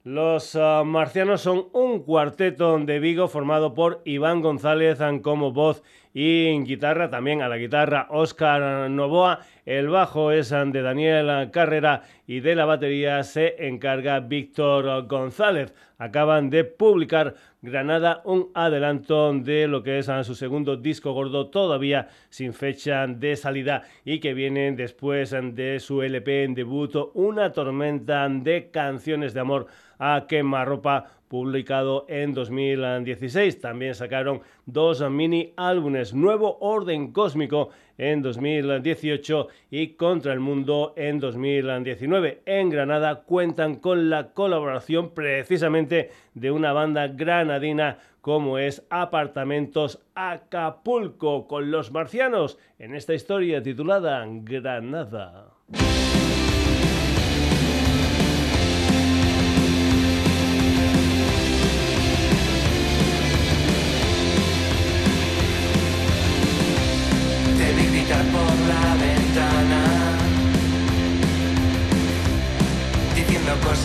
Los 0.06 0.56
ah, 0.56 0.84
marcianos 0.86 1.42
son 1.42 1.68
un 1.74 2.04
cuarteto 2.04 2.80
de 2.80 3.00
Vigo 3.00 3.28
formado 3.28 3.74
por 3.74 4.02
Iván 4.06 4.40
González 4.40 5.00
como 5.22 5.52
voz 5.52 5.84
y 6.14 6.48
en 6.48 6.66
guitarra, 6.66 7.10
también 7.10 7.42
a 7.42 7.50
la 7.50 7.58
guitarra 7.58 8.08
Oscar 8.10 8.90
Novoa, 8.90 9.42
el 9.66 9.90
bajo 9.90 10.32
es 10.32 10.50
de 10.50 10.82
Daniel 10.82 11.52
Carrera 11.52 12.04
y 12.26 12.40
de 12.40 12.56
la 12.56 12.66
batería 12.66 13.24
se 13.24 13.68
encarga 13.68 14.20
Víctor 14.22 15.08
González. 15.08 15.74
Acaban 15.98 16.50
de 16.50 16.64
publicar 16.64 17.36
Granada 17.62 18.22
un 18.24 18.52
adelanto 18.54 19.34
de 19.34 19.68
lo 19.68 19.84
que 19.84 19.98
es 19.98 20.10
su 20.24 20.36
segundo 20.36 20.78
disco 20.78 21.12
gordo 21.12 21.48
todavía 21.48 22.08
sin 22.30 22.54
fecha 22.54 23.08
de 23.08 23.36
salida 23.36 23.84
y 24.06 24.20
que 24.20 24.34
viene 24.34 24.72
después 24.72 25.36
de 25.54 25.80
su 25.80 26.02
LP 26.02 26.44
en 26.44 26.54
debut 26.54 26.96
Una 27.16 27.52
tormenta 27.52 28.30
de 28.30 28.70
canciones 28.72 29.34
de 29.34 29.40
amor 29.40 29.68
a 30.00 30.26
quemarropa 30.28 31.17
publicado 31.28 32.06
en 32.08 32.34
2016. 32.34 33.60
También 33.60 33.96
sacaron 33.96 34.42
dos 34.66 35.02
mini 35.10 35.54
álbumes, 35.58 36.14
Nuevo 36.14 36.58
Orden 36.60 37.12
Cósmico 37.12 37.70
en 37.98 38.22
2018 38.22 39.48
y 39.72 39.90
Contra 39.90 40.34
el 40.34 40.40
Mundo 40.40 40.94
en 40.96 41.20
2019. 41.20 42.42
En 42.46 42.70
Granada 42.70 43.24
cuentan 43.24 43.76
con 43.76 44.10
la 44.10 44.34
colaboración 44.34 45.14
precisamente 45.14 46.12
de 46.34 46.52
una 46.52 46.74
banda 46.74 47.08
granadina 47.08 48.00
como 48.22 48.58
es 48.58 48.86
Apartamentos 48.90 50.04
Acapulco 50.14 51.48
con 51.48 51.72
los 51.72 51.92
marcianos 51.92 52.58
en 52.78 52.94
esta 52.94 53.14
historia 53.14 53.64
titulada 53.64 54.26
Granada. 54.28 55.54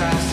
I 0.02 0.31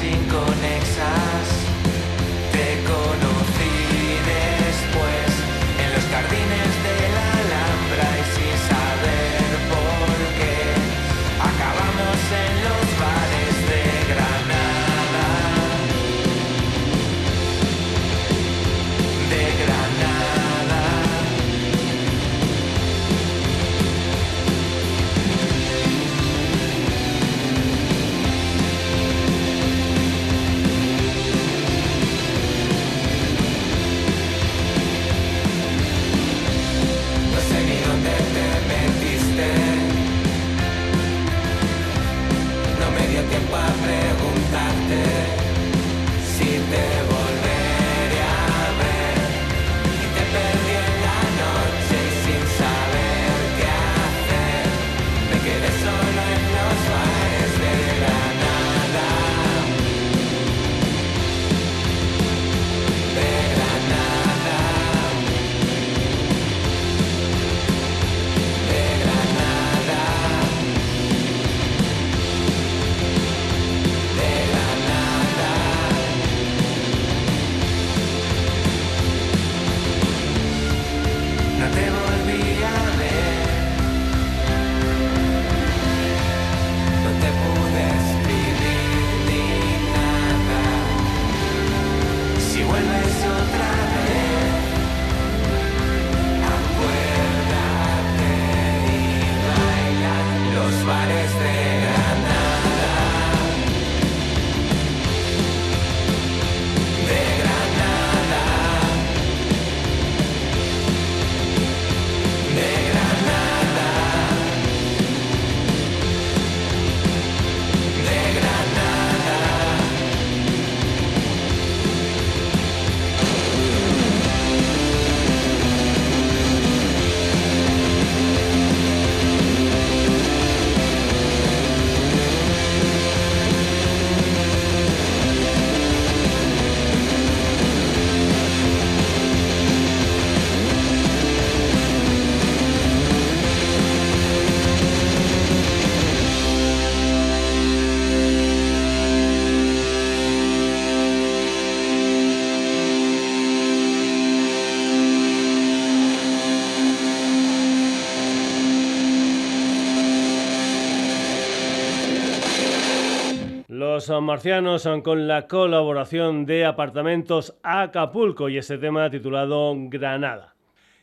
Los 163.99 164.21
marcianos 164.21 164.87
con 165.03 165.27
la 165.27 165.45
colaboración 165.45 166.45
de 166.45 166.63
Apartamentos 166.63 167.57
Acapulco 167.63 168.47
y 168.47 168.57
ese 168.57 168.77
tema 168.77 169.09
titulado 169.09 169.75
Granada. 169.89 170.55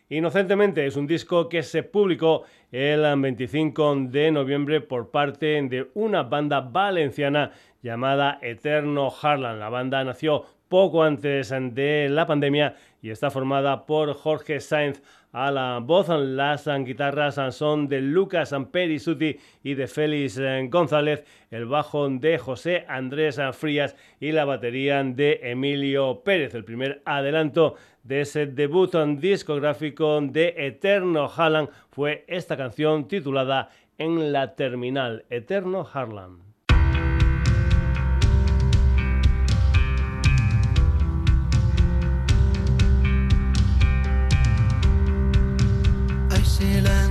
Inocentemente 0.08 0.86
es 0.86 0.96
un 0.96 1.06
disco 1.06 1.50
que 1.50 1.62
se 1.62 1.82
publicó 1.82 2.44
el 2.72 3.02
25 3.20 3.96
de 4.08 4.30
noviembre 4.30 4.80
por 4.80 5.10
parte 5.10 5.60
de 5.68 5.90
una 5.92 6.22
banda 6.22 6.60
valenciana 6.62 7.50
llamada 7.82 8.38
Eterno 8.40 9.12
Harlan. 9.20 9.60
La 9.60 9.68
banda 9.68 10.02
nació 10.02 10.46
poco 10.66 11.02
antes 11.02 11.50
de 11.50 12.08
la 12.08 12.24
pandemia 12.24 12.76
y 13.02 13.10
está 13.10 13.30
formada 13.30 13.84
por 13.84 14.14
Jorge 14.14 14.58
Sainz 14.60 15.02
a 15.32 15.50
la 15.50 15.80
voz, 15.82 16.08
las 16.08 16.66
guitarras 16.84 17.38
son 17.54 17.88
de 17.88 18.00
Lucas 18.00 18.54
Perisuti 18.70 19.36
y 19.62 19.74
de 19.74 19.86
Félix 19.86 20.40
González, 20.70 21.24
el 21.50 21.66
bajo 21.66 22.08
de 22.08 22.38
José 22.38 22.84
Andrés 22.88 23.38
Frías 23.52 23.96
y 24.18 24.32
la 24.32 24.44
batería 24.44 25.02
de 25.04 25.40
Emilio 25.42 26.22
Pérez. 26.24 26.54
El 26.54 26.64
primer 26.64 27.02
adelanto 27.04 27.74
de 28.02 28.22
ese 28.22 28.46
debut 28.46 28.94
discográfico 29.18 30.20
de 30.20 30.54
Eterno 30.56 31.30
Harlan 31.34 31.68
fue 31.90 32.24
esta 32.28 32.56
canción 32.56 33.08
titulada 33.08 33.68
En 33.98 34.32
la 34.32 34.54
Terminal, 34.54 35.24
Eterno 35.28 35.86
Harlan. 35.92 36.45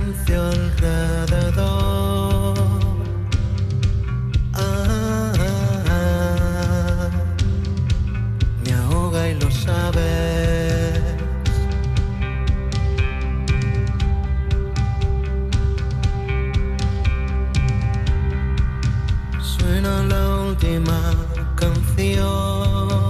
silencio 0.06 0.42
alrededor. 0.42 2.54
Ah, 4.54 5.32
ah, 5.38 5.84
ah. 5.88 7.10
Me 8.64 8.72
ahoga 8.72 9.28
y 9.28 9.34
lo 9.40 9.50
sabes. 9.50 11.02
Suena 19.40 20.02
la 20.04 20.36
última 20.48 21.00
canción. 21.56 23.05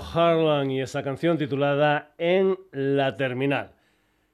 Harlan 0.00 0.70
y 0.70 0.80
esa 0.80 1.02
canción 1.02 1.38
titulada 1.38 2.14
En 2.18 2.58
la 2.72 3.16
Terminal. 3.16 3.72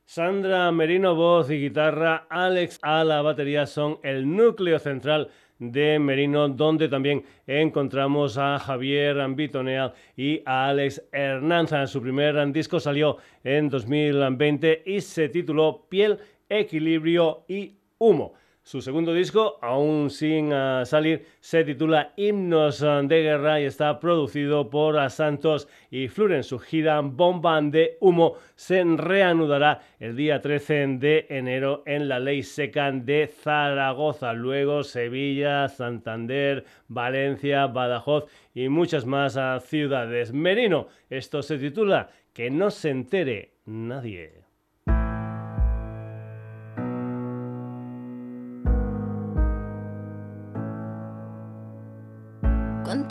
Sandra 0.04 0.70
Merino, 0.70 1.14
voz 1.14 1.50
y 1.50 1.60
guitarra, 1.60 2.26
Alex 2.30 2.78
a 2.82 3.02
la 3.02 3.22
batería 3.22 3.66
son 3.66 3.98
el 4.02 4.36
núcleo 4.36 4.78
central 4.78 5.30
de 5.58 5.98
Merino, 5.98 6.48
donde 6.48 6.88
también 6.88 7.24
encontramos 7.46 8.38
a 8.38 8.58
Javier 8.58 9.20
Ambitonea 9.20 9.92
y 10.16 10.42
a 10.44 10.68
Alex 10.68 11.02
Hernanza. 11.10 11.86
Su 11.86 12.00
primer 12.00 12.52
disco 12.52 12.78
salió 12.78 13.16
en 13.42 13.68
2020 13.68 14.82
y 14.86 15.00
se 15.00 15.28
tituló 15.28 15.86
Piel, 15.88 16.18
Equilibrio 16.48 17.44
y 17.48 17.76
Humo. 17.98 18.34
Su 18.66 18.82
segundo 18.82 19.14
disco, 19.14 19.60
aún 19.62 20.10
sin 20.10 20.52
uh, 20.52 20.84
salir, 20.84 21.24
se 21.38 21.62
titula 21.62 22.12
Himnos 22.16 22.80
de 22.80 23.22
Guerra 23.22 23.60
y 23.60 23.64
está 23.64 24.00
producido 24.00 24.68
por 24.70 24.96
uh, 24.96 25.08
Santos 25.08 25.68
y 25.88 26.08
Fluren. 26.08 26.42
Su 26.42 26.58
gira 26.58 27.00
Bomba 27.00 27.60
de 27.62 27.96
Humo 28.00 28.34
se 28.56 28.82
reanudará 28.82 29.82
el 30.00 30.16
día 30.16 30.40
13 30.40 30.98
de 30.98 31.26
enero 31.28 31.84
en 31.86 32.08
la 32.08 32.18
Ley 32.18 32.42
Seca 32.42 32.90
de 32.90 33.28
Zaragoza. 33.28 34.32
Luego 34.32 34.82
Sevilla, 34.82 35.68
Santander, 35.68 36.64
Valencia, 36.88 37.68
Badajoz 37.68 38.24
y 38.52 38.68
muchas 38.68 39.06
más 39.06 39.38
ciudades. 39.64 40.32
Merino, 40.32 40.88
esto 41.08 41.40
se 41.40 41.58
titula 41.58 42.08
Que 42.32 42.50
no 42.50 42.72
se 42.72 42.90
entere 42.90 43.52
nadie. 43.64 44.45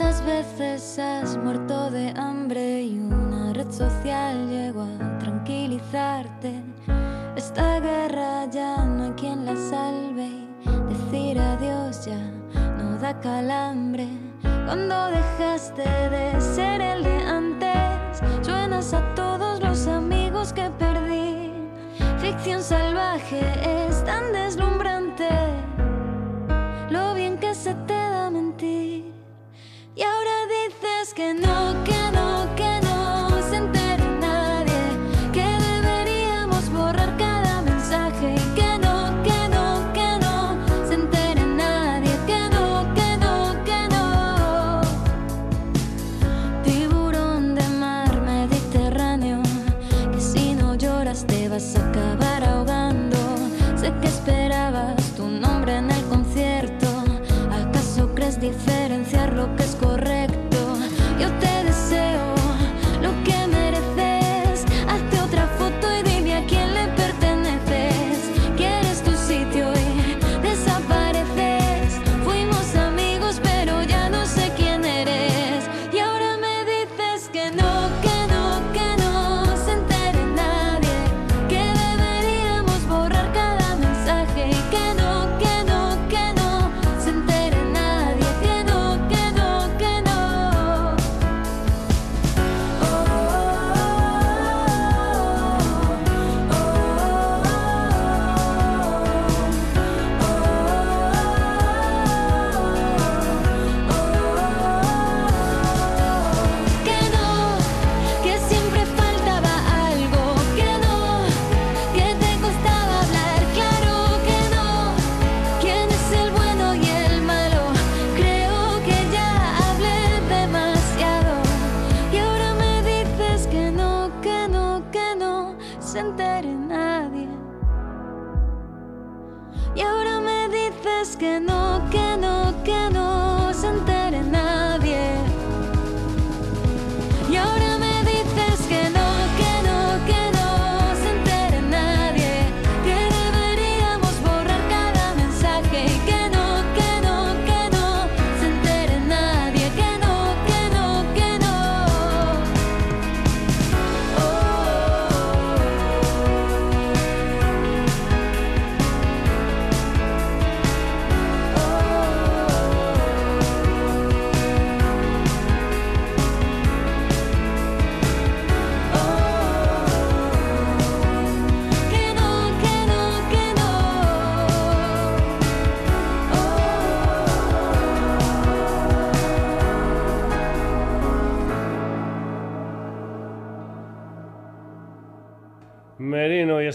¿Cuántas 0.05 0.23
veces 0.27 0.99
has 0.99 1.35
muerto 1.35 1.89
de 1.89 2.13
hambre 2.15 2.83
y 2.83 2.99
una 2.99 3.53
red 3.53 3.71
social 3.71 4.47
llegó 4.47 4.83
a 4.83 5.17
tranquilizarte? 5.17 6.61
Esta 7.35 7.79
guerra 7.79 8.45
ya 8.51 8.85
no 8.85 9.05
hay 9.05 9.11
quien 9.13 9.47
la 9.47 9.55
salve 9.55 10.29
y 10.61 10.93
decir 10.93 11.39
adiós 11.39 12.05
ya 12.05 12.19
no 12.77 12.99
da 12.99 13.19
calambre. 13.19 14.07
Cuando 14.43 15.07
dejaste 15.07 15.81
de 15.81 16.39
ser 16.39 16.81
el 16.81 17.03
de 17.03 17.17
antes, 17.25 18.21
suenas 18.43 18.93
a 18.93 19.01
todos 19.15 19.59
los 19.59 19.87
amigos 19.87 20.53
que 20.53 20.69
perdí. 20.77 21.51
Ficción 22.19 22.61
salvaje 22.61 23.41
es 23.87 24.03
tan 24.03 24.31
deslumbrante, 24.31 25.29
que 31.15 31.33
no, 31.33 31.54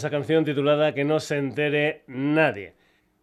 esa 0.00 0.08
canción 0.08 0.46
titulada 0.46 0.94
Que 0.94 1.04
no 1.04 1.20
se 1.20 1.36
entere 1.36 2.04
nadie. 2.06 2.72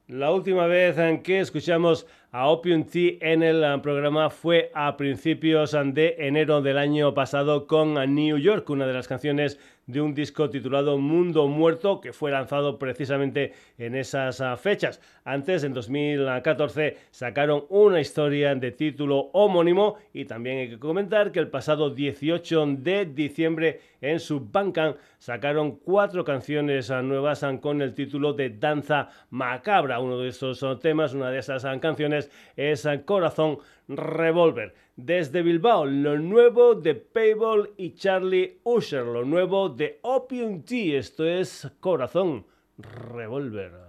La 0.07 0.31
última 0.31 0.67
vez 0.67 0.95
en 0.99 1.23
que 1.23 1.39
escuchamos 1.39 2.05
a 2.31 2.49
Opium 2.49 2.83
Tea 2.83 3.17
en 3.19 3.41
el 3.41 3.81
programa 3.81 4.29
fue 4.29 4.69
a 4.75 4.95
principios 4.95 5.71
de 5.71 6.15
enero 6.19 6.61
del 6.61 6.77
año 6.77 7.15
pasado 7.15 7.65
con 7.65 7.95
New 8.13 8.37
York, 8.37 8.69
una 8.69 8.85
de 8.85 8.93
las 8.93 9.07
canciones 9.07 9.59
de 9.87 10.01
un 10.01 10.13
disco 10.13 10.49
titulado 10.49 10.97
Mundo 10.97 11.47
Muerto 11.47 12.01
que 12.01 12.13
fue 12.13 12.29
lanzado 12.29 12.77
precisamente 12.77 13.53
en 13.77 13.95
esas 13.95 14.41
ah, 14.41 14.55
fechas. 14.57 15.01
Antes, 15.23 15.63
en 15.63 15.73
2014, 15.73 16.97
sacaron 17.09 17.65
una 17.69 18.01
historia 18.01 18.53
de 18.53 18.71
título 18.71 19.29
homónimo 19.33 19.95
y 20.13 20.25
también 20.25 20.59
hay 20.59 20.69
que 20.69 20.79
comentar 20.79 21.31
que 21.31 21.39
el 21.39 21.47
pasado 21.47 21.89
18 21.89 22.65
de 22.77 23.05
diciembre 23.05 23.79
en 24.01 24.19
su 24.19 24.41
Bandcamp 24.41 24.97
sacaron 25.17 25.77
cuatro 25.77 26.23
canciones 26.23 26.91
ah, 26.91 27.01
nuevas 27.01 27.43
ah, 27.43 27.57
con 27.59 27.81
el 27.81 27.93
título 27.93 28.33
de 28.33 28.49
Danza 28.49 29.09
Macabra. 29.29 29.99
Uno 29.99 30.19
de 30.19 30.29
esos 30.29 30.63
temas, 30.79 31.13
una 31.13 31.31
de 31.31 31.39
esas 31.39 31.65
canciones 31.79 32.29
es 32.57 32.87
Corazón 33.05 33.59
Revolver. 33.87 34.73
Desde 34.97 35.43
Bilbao, 35.43 35.85
lo 35.85 36.17
nuevo 36.17 36.73
de 36.73 36.95
Payball 36.95 37.69
y 37.77 37.93
Charlie 37.93 38.57
Usher, 38.63 39.05
lo 39.05 39.23
nuevo 39.23 39.69
de 39.69 39.99
Opium 40.01 40.63
Tea, 40.63 40.97
esto 40.97 41.23
es 41.23 41.71
Corazón 41.79 42.47
Revolver. 42.79 43.86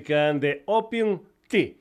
De 0.00 0.62
Opium 0.66 1.20
Tea. 1.48 1.74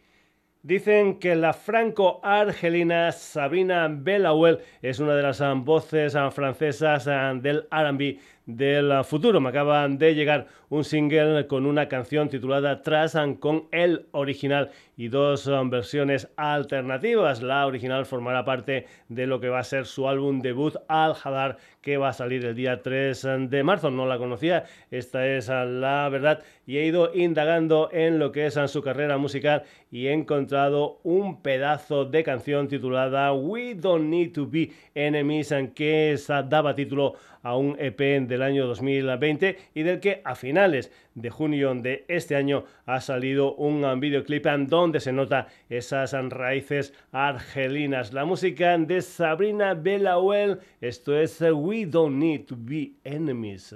Dicen 0.63 1.17
que 1.17 1.35
la 1.35 1.53
franco-argelina 1.53 3.11
Sabrina 3.13 3.87
Belawel 3.89 4.59
es 4.81 4.99
una 4.99 5.15
de 5.15 5.23
las 5.23 5.41
voces 5.63 6.15
francesas 6.31 7.05
del 7.41 7.67
RB 7.71 8.19
del 8.45 9.03
futuro. 9.05 9.39
Me 9.39 9.49
acaban 9.49 9.97
de 9.97 10.13
llegar 10.13 10.47
un 10.69 10.83
single 10.83 11.47
con 11.47 11.65
una 11.65 11.87
canción 11.87 12.29
titulada 12.29 12.81
Trasan 12.81 13.35
con 13.35 13.69
el 13.71 14.07
original 14.11 14.69
y 15.01 15.07
dos 15.07 15.47
um, 15.47 15.71
versiones 15.71 16.27
alternativas. 16.35 17.41
La 17.41 17.65
original 17.65 18.05
formará 18.05 18.45
parte 18.45 18.85
de 19.09 19.25
lo 19.25 19.39
que 19.39 19.49
va 19.49 19.57
a 19.57 19.63
ser 19.63 19.87
su 19.87 20.07
álbum 20.07 20.41
debut 20.43 20.75
Al 20.87 21.15
Hadar 21.23 21.57
que 21.81 21.97
va 21.97 22.09
a 22.09 22.13
salir 22.13 22.45
el 22.45 22.53
día 22.53 22.83
3 22.83 23.27
de 23.49 23.63
marzo. 23.63 23.89
No 23.89 24.05
la 24.05 24.19
conocía, 24.19 24.65
esta 24.91 25.25
es 25.25 25.49
uh, 25.49 25.65
la 25.65 26.07
verdad 26.09 26.43
y 26.67 26.77
he 26.77 26.85
ido 26.85 27.11
indagando 27.15 27.89
en 27.91 28.19
lo 28.19 28.31
que 28.31 28.45
es 28.45 28.57
uh, 28.57 28.67
su 28.67 28.83
carrera 28.83 29.17
musical 29.17 29.63
y 29.89 30.05
he 30.05 30.13
encontrado 30.13 30.99
un 31.01 31.41
pedazo 31.41 32.05
de 32.05 32.23
canción 32.23 32.67
titulada 32.67 33.33
We 33.33 33.73
Don't 33.73 34.05
Need 34.05 34.33
to 34.33 34.45
Be 34.45 34.71
Enemies 34.93 35.51
que 35.73 36.15
daba 36.47 36.75
título 36.75 37.15
a 37.43 37.57
un 37.57 37.75
EP 37.79 37.99
del 38.27 38.41
año 38.41 38.67
2020 38.67 39.57
y 39.73 39.83
del 39.83 39.99
que 39.99 40.21
a 40.23 40.35
finales 40.35 40.91
de 41.15 41.29
junio 41.29 41.73
de 41.75 42.05
este 42.07 42.35
año 42.35 42.65
ha 42.85 43.01
salido 43.01 43.55
un 43.55 43.99
videoclip 43.99 44.45
donde 44.67 44.99
se 44.99 45.11
nota 45.11 45.47
esas 45.69 46.13
raíces 46.29 46.93
argelinas. 47.11 48.13
La 48.13 48.25
música 48.25 48.77
de 48.77 49.01
Sabrina 49.01 49.73
Belawel, 49.73 50.59
esto 50.79 51.17
es 51.17 51.41
We 51.41 51.85
Don't 51.85 52.17
Need 52.17 52.45
to 52.45 52.55
Be 52.57 52.93
Enemies. 53.03 53.75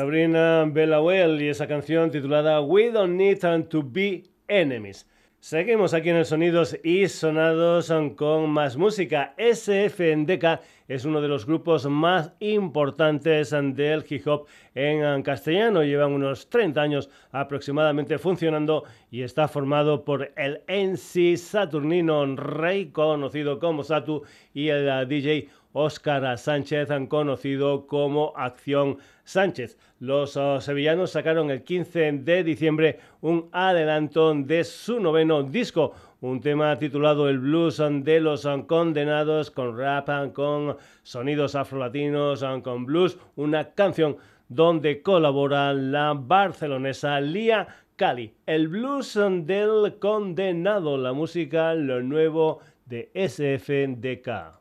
Sabrina 0.00 0.64
Bellawell 0.64 1.42
y 1.42 1.48
esa 1.48 1.66
canción 1.66 2.10
titulada 2.10 2.62
We 2.62 2.90
Don't 2.90 3.16
Need 3.16 3.40
to 3.68 3.82
Be 3.84 4.22
Enemies. 4.48 5.06
Seguimos 5.40 5.92
aquí 5.92 6.08
en 6.08 6.16
el 6.16 6.24
Sonidos 6.24 6.74
y 6.82 7.06
Sonados 7.06 7.92
con 8.16 8.48
más 8.48 8.78
música. 8.78 9.34
SFNDK 9.36 10.62
es 10.90 11.04
uno 11.04 11.20
de 11.20 11.28
los 11.28 11.46
grupos 11.46 11.86
más 11.86 12.32
importantes 12.40 13.50
del 13.50 14.04
hip 14.08 14.26
hop 14.26 14.48
en 14.74 15.22
castellano. 15.22 15.84
Llevan 15.84 16.10
unos 16.10 16.50
30 16.50 16.82
años 16.82 17.10
aproximadamente 17.30 18.18
funcionando 18.18 18.82
y 19.08 19.22
está 19.22 19.46
formado 19.46 20.04
por 20.04 20.32
el 20.34 20.62
NC 20.66 21.36
Saturnino 21.36 22.34
Rey, 22.34 22.86
conocido 22.86 23.60
como 23.60 23.84
Satu, 23.84 24.24
y 24.52 24.70
el 24.70 25.06
DJ 25.06 25.48
Óscar 25.72 26.36
Sánchez, 26.36 26.88
conocido 27.08 27.86
como 27.86 28.32
Acción 28.34 28.98
Sánchez. 29.22 29.78
Los 30.00 30.34
uh, 30.34 30.60
sevillanos 30.60 31.12
sacaron 31.12 31.52
el 31.52 31.62
15 31.62 32.12
de 32.12 32.42
diciembre 32.42 32.98
un 33.20 33.48
adelanto 33.52 34.34
de 34.34 34.64
su 34.64 34.98
noveno 34.98 35.44
disco, 35.44 35.92
un 36.20 36.40
tema 36.40 36.78
titulado 36.78 37.28
El 37.28 37.38
blues 37.38 37.82
de 38.02 38.20
los 38.20 38.46
condenados, 38.66 39.50
con 39.50 39.76
rap, 39.76 40.32
con 40.32 40.76
sonidos 41.02 41.54
afrolatinos, 41.54 42.44
con 42.62 42.84
blues, 42.84 43.18
una 43.36 43.70
canción 43.70 44.16
donde 44.48 45.00
colabora 45.02 45.72
la 45.72 46.12
barcelonesa 46.14 47.20
Lía 47.20 47.66
Cali. 47.96 48.34
El 48.46 48.68
blues 48.68 49.18
del 49.44 49.98
condenado, 49.98 50.98
la 50.98 51.12
música, 51.12 51.74
lo 51.74 52.02
nuevo 52.02 52.60
de 52.86 53.10
SFDK. 53.14 54.60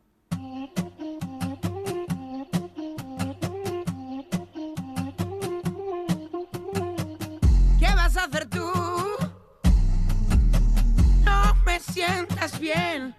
Bien. 12.58 13.14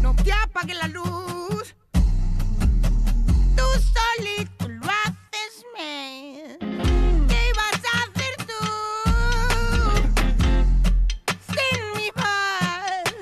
No 0.00 0.14
te 0.14 0.32
apague 0.32 0.74
la 0.74 0.86
luz. 0.88 1.74
Tú 3.56 3.64
solito 3.96 4.68
lo 4.68 4.86
haces, 4.86 5.64
me. 5.76 6.56
¿Qué 7.28 7.38
ibas 7.50 7.80
a 7.84 7.94
hacer 8.04 8.34
tú? 8.46 8.62
Sin 11.52 11.78
mi 11.96 12.10
paz. 12.12 13.12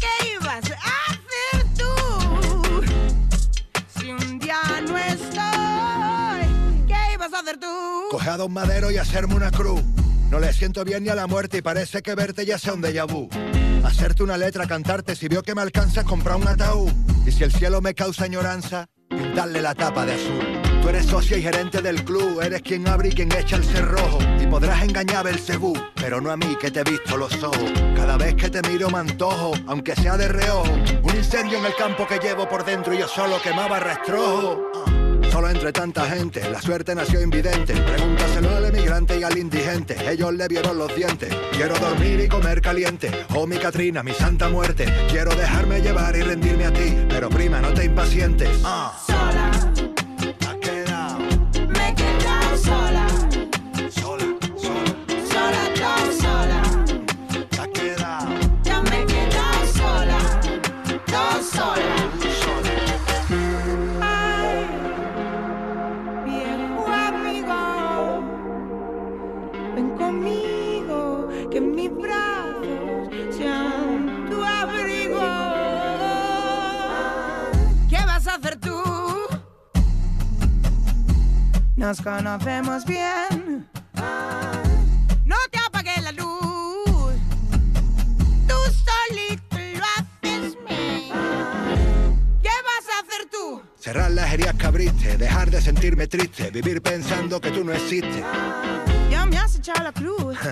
¿Qué 0.00 0.12
ibas 0.34 0.64
a 0.70 0.94
hacer 1.10 1.56
tú? 1.76 1.90
Si 3.98 4.10
un 4.12 4.38
día 4.38 4.60
no 4.88 4.96
estoy, 4.96 6.46
¿qué 6.86 7.14
ibas 7.14 7.32
a 7.34 7.40
hacer 7.40 7.58
tú? 7.58 7.66
Coge 8.10 8.30
a 8.30 8.36
Don 8.36 8.52
Madero 8.52 8.90
y 8.90 8.96
hacerme 8.98 9.34
una 9.34 9.50
cruz 9.50 9.82
no 10.30 10.40
le 10.40 10.52
siento 10.52 10.84
bien 10.84 11.04
ni 11.04 11.10
a 11.10 11.14
la 11.14 11.26
muerte 11.26 11.58
y 11.58 11.62
parece 11.62 12.02
que 12.02 12.14
verte 12.14 12.44
ya 12.44 12.58
sea 12.58 12.74
un 12.74 12.82
déjà 12.82 13.06
vu. 13.06 13.28
Hacerte 13.84 14.22
una 14.22 14.36
letra, 14.36 14.66
cantarte, 14.66 15.14
si 15.14 15.28
veo 15.28 15.42
que 15.42 15.54
me 15.54 15.60
alcanzas, 15.60 16.04
comprar 16.04 16.36
un 16.36 16.48
ataúd. 16.48 16.90
Y 17.26 17.32
si 17.32 17.44
el 17.44 17.52
cielo 17.52 17.80
me 17.80 17.94
causa 17.94 18.24
añoranza, 18.24 18.86
pintarle 19.08 19.60
la 19.60 19.74
tapa 19.74 20.06
de 20.06 20.14
azul. 20.14 20.64
Tú 20.82 20.88
eres 20.88 21.06
socio 21.06 21.38
y 21.38 21.42
gerente 21.42 21.80
del 21.80 22.04
club, 22.04 22.42
eres 22.42 22.60
quien 22.60 22.86
abre 22.86 23.08
y 23.08 23.12
quien 23.12 23.32
echa 23.32 23.56
el 23.56 23.64
cerrojo. 23.64 24.18
Y 24.38 24.46
podrás 24.46 24.82
engañar 24.82 25.26
el 25.26 25.38
cebú, 25.38 25.72
pero 25.94 26.20
no 26.20 26.30
a 26.30 26.36
mí 26.36 26.56
que 26.60 26.70
te 26.70 26.80
he 26.80 26.84
visto 26.84 27.16
los 27.16 27.42
ojos. 27.42 27.72
Cada 27.96 28.18
vez 28.18 28.34
que 28.34 28.50
te 28.50 28.60
miro 28.68 28.90
me 28.90 28.98
antojo, 28.98 29.52
aunque 29.66 29.94
sea 29.94 30.16
de 30.16 30.28
reojo. 30.28 30.72
Un 31.02 31.16
incendio 31.16 31.58
en 31.58 31.64
el 31.64 31.74
campo 31.74 32.06
que 32.06 32.18
llevo 32.18 32.48
por 32.48 32.64
dentro 32.64 32.92
y 32.92 32.98
yo 32.98 33.08
solo 33.08 33.40
quemaba 33.42 33.80
rastrojo. 33.80 34.83
Solo 35.34 35.50
entre 35.50 35.72
tanta 35.72 36.06
gente, 36.06 36.48
la 36.48 36.62
suerte 36.62 36.94
nació 36.94 37.20
invidente. 37.20 37.74
Pregúntaselo 37.74 38.54
al 38.54 38.66
emigrante 38.66 39.18
y 39.18 39.24
al 39.24 39.36
indigente, 39.36 39.96
ellos 40.08 40.32
le 40.32 40.46
vieron 40.46 40.78
los 40.78 40.94
dientes. 40.94 41.28
Quiero 41.50 41.76
dormir 41.76 42.20
y 42.20 42.28
comer 42.28 42.60
caliente, 42.62 43.10
oh 43.34 43.44
mi 43.44 43.56
Catrina, 43.56 44.04
mi 44.04 44.12
santa 44.12 44.48
muerte. 44.48 44.86
Quiero 45.10 45.34
dejarme 45.34 45.80
llevar 45.80 46.14
y 46.14 46.22
rendirme 46.22 46.66
a 46.66 46.72
ti, 46.72 46.96
pero 47.08 47.28
prima, 47.30 47.60
no 47.60 47.74
te 47.74 47.84
impacientes. 47.84 48.48
Ah. 48.62 48.96
Sola, 49.08 49.50
ha 50.48 50.56
quedado, 50.60 51.18
me 51.18 51.88
he 51.88 51.94
quedado 51.96 52.56
sola. 52.56 53.08
sola, 53.90 54.36
sola, 54.56 54.94
Sola, 55.32 56.12
sola. 56.20 56.33
Nos 81.84 82.00
conocemos 82.00 82.86
bien. 82.86 83.68
No 85.26 85.36
te 85.50 85.58
apagues 85.66 86.02
la 86.02 86.12
luz. 86.12 87.12
Tú 88.48 88.54
solito 88.88 89.58
lo 89.58 89.84
haces, 89.94 90.56
me. 90.66 91.10
¿Qué 92.42 92.48
vas 92.48 92.86
a 92.88 93.00
hacer 93.02 93.28
tú? 93.30 93.62
Cerrar 93.76 94.10
las 94.12 94.32
heridas 94.32 94.54
que 94.54 94.64
abriste, 94.66 95.18
dejar 95.18 95.50
de 95.50 95.60
sentirme 95.60 96.06
triste, 96.06 96.50
vivir 96.50 96.80
pensando 96.80 97.38
que 97.38 97.50
tú 97.50 97.62
no 97.62 97.74
existes. 97.74 98.24
Ya 99.10 99.26
me 99.26 99.36
has 99.36 99.54
echado 99.54 99.84
la 99.84 99.92
cruz. 99.92 100.38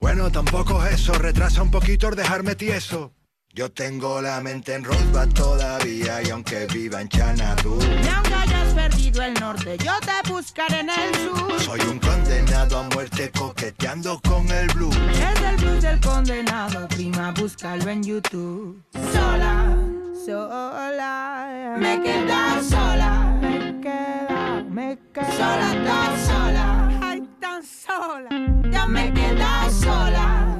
Bueno, 0.00 0.30
tampoco 0.30 0.86
es 0.86 1.00
eso, 1.00 1.12
retrasa 1.14 1.60
un 1.60 1.72
poquito 1.72 2.08
el 2.08 2.14
dejarme 2.14 2.54
tieso. 2.54 3.17
Yo 3.58 3.68
tengo 3.72 4.20
la 4.20 4.40
mente 4.40 4.72
en 4.72 4.84
Rosebud 4.84 5.34
todavía 5.34 6.22
y 6.22 6.30
aunque 6.30 6.66
viva 6.66 7.00
en 7.00 7.08
Xanadu, 7.08 7.80
Y 7.82 8.06
aunque 8.06 8.32
hayas 8.32 8.72
perdido 8.72 9.20
el 9.20 9.34
norte, 9.34 9.76
yo 9.78 9.94
te 9.98 10.30
buscaré 10.30 10.78
en 10.78 10.90
el 10.90 11.14
sur. 11.16 11.60
soy 11.62 11.80
un 11.80 11.98
condenado 11.98 12.78
a 12.78 12.82
muerte 12.84 13.32
coqueteando 13.36 14.20
con 14.20 14.48
el 14.52 14.68
blue. 14.74 14.92
Es 15.10 15.42
el 15.42 15.56
blues 15.56 15.82
del 15.82 16.00
condenado, 16.00 16.86
prima, 16.86 17.32
búscalo 17.32 17.90
en 17.90 18.04
YouTube. 18.04 18.80
Sola, 19.12 19.76
sola, 20.24 21.74
me 21.80 21.94
he 21.94 22.00
quedado 22.00 22.62
sola. 22.62 23.38
Me 23.40 23.70
he 23.70 23.80
quedado, 23.80 24.64
me 24.70 24.92
he 24.92 24.98
quedado 25.12 25.32
sola, 25.36 25.84
tan 25.84 26.26
sola. 26.28 27.00
Ay, 27.02 27.28
tan 27.40 27.62
sola. 27.64 28.70
Ya 28.70 28.86
me 28.86 29.08
he 29.08 29.12
quedado 29.12 29.70
sola, 29.72 30.58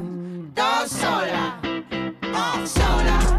todo 0.53 0.89
sola. 0.89 1.68
Sola, 2.69 3.38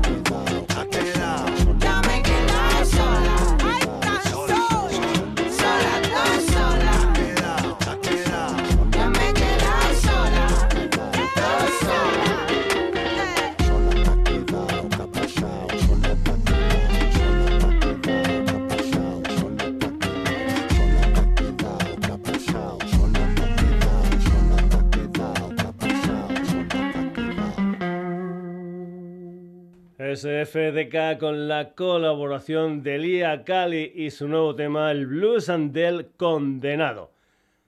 SFDK 30.19 31.17
con 31.17 31.47
la 31.47 31.69
colaboración 31.75 32.83
de 32.83 32.97
Lía 32.97 33.45
Cali 33.45 33.93
y 33.95 34.09
su 34.09 34.27
nuevo 34.27 34.53
tema 34.53 34.91
El 34.91 35.07
Blues 35.07 35.47
and 35.47 35.71
del 35.71 36.07
Condenado. 36.17 37.11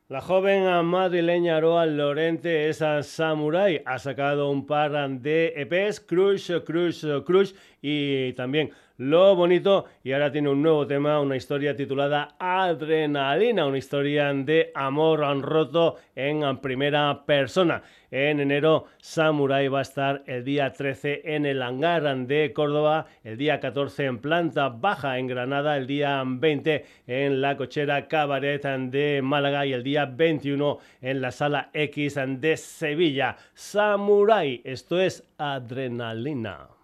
La 0.10 0.20
joven 0.20 0.66
madrileña 0.88 1.56
Aroa 1.56 1.86
Lorente 1.86 2.68
es 2.68 2.82
a 2.82 3.02
Samurai. 3.04 3.82
Ha 3.86 3.98
sacado 3.98 4.50
un 4.50 4.68
par 4.68 4.92
de 5.10 5.54
EPs, 5.56 6.02
Crush, 6.02 6.52
Crush, 6.66 7.06
Crush 7.24 7.54
y 7.82 8.34
también 8.34 8.72
Lo 8.98 9.34
Bonito. 9.38 9.86
Y 10.04 10.12
ahora 10.12 10.30
tiene 10.30 10.50
un 10.50 10.62
nuevo 10.62 10.86
tema, 10.86 11.22
una 11.22 11.38
historia 11.38 11.78
titulada 11.78 12.36
Adrenalina, 12.38 13.66
una 13.66 13.78
historia 13.78 14.34
de 14.34 14.74
amor 14.76 15.22
roto 15.42 15.96
en 16.14 16.58
primera 16.58 17.24
persona. 17.26 17.82
En 18.12 18.42
enero, 18.42 18.88
Samurai 19.00 19.70
va 19.70 19.80
a 19.80 19.84
estar 19.84 20.24
el 20.26 20.44
día 20.44 20.74
13 20.74 21.22
en 21.24 21.46
el 21.46 21.62
hangar 21.62 22.04
de 22.28 22.52
Córdoba, 22.52 23.06
el 23.24 23.38
día 23.38 23.62
14 23.62 24.04
en 24.04 24.18
planta 24.20 24.68
baja 24.68 25.18
en 25.18 25.28
Granada, 25.28 25.78
el 25.78 25.88
día 25.88 26.22
20 26.26 26.86
en 27.08 27.40
la 27.40 27.56
cochera 27.56 28.10
Cabaret 28.10 28.64
de 28.64 29.22
Málaga 29.24 29.66
y 29.66 29.72
el 29.72 29.84
día 29.84 30.08
21 30.08 30.80
en 31.02 31.22
la 31.22 31.32
sala 31.32 31.70
X 31.74 32.20
de 32.28 32.58
Sevilla. 32.58 33.38
Samurai, 33.54 34.60
esto 34.66 35.00
es 35.00 35.24
adrenalina. 35.38 36.81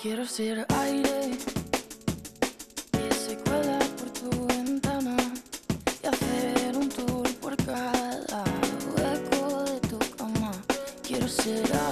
Quiero 0.00 0.24
ser 0.24 0.64
aire 0.76 1.36
que 2.92 3.14
se 3.14 3.36
cuela 3.38 3.80
por 3.98 4.10
tu 4.10 4.46
ventana 4.46 5.16
y 6.00 6.06
hacer 6.06 6.76
un 6.76 6.88
tour 6.88 7.28
por 7.40 7.56
cada 7.56 8.44
hueco 8.94 9.64
de 9.64 9.80
tu 9.88 9.98
cama. 10.16 10.52
Quiero 11.02 11.26
ser 11.26 11.64
alguien, 11.74 11.87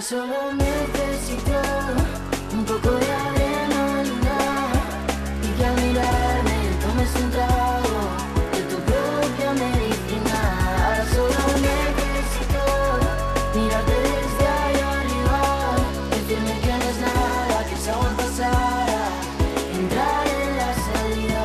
Solo 0.00 0.52
necesito 0.54 1.60
un 2.54 2.64
poco 2.64 2.90
de 2.90 3.12
adrenalina. 3.12 4.38
Y 5.44 5.48
que 5.56 5.64
al 5.64 5.74
mirarme 5.76 6.56
tomes 6.80 7.14
un 7.16 7.30
trago 7.30 7.98
de 8.50 8.60
tu 8.62 8.76
propia 8.80 9.52
medicina. 9.52 10.40
Solo 11.14 11.42
necesito 11.68 12.62
mirarte 13.54 13.92
desde 13.92 14.46
ahí 14.48 14.80
arriba. 14.90 15.40
Decirme 16.10 16.54
que 16.60 16.72
no 16.72 16.86
es 16.88 16.98
nada, 17.00 17.58
que 17.68 17.74
es 17.74 17.88
agua 17.88 18.12
pasada. 18.16 19.02
Entrar 19.74 20.26
en 20.26 20.50
la 20.56 20.70
salida. 20.88 21.44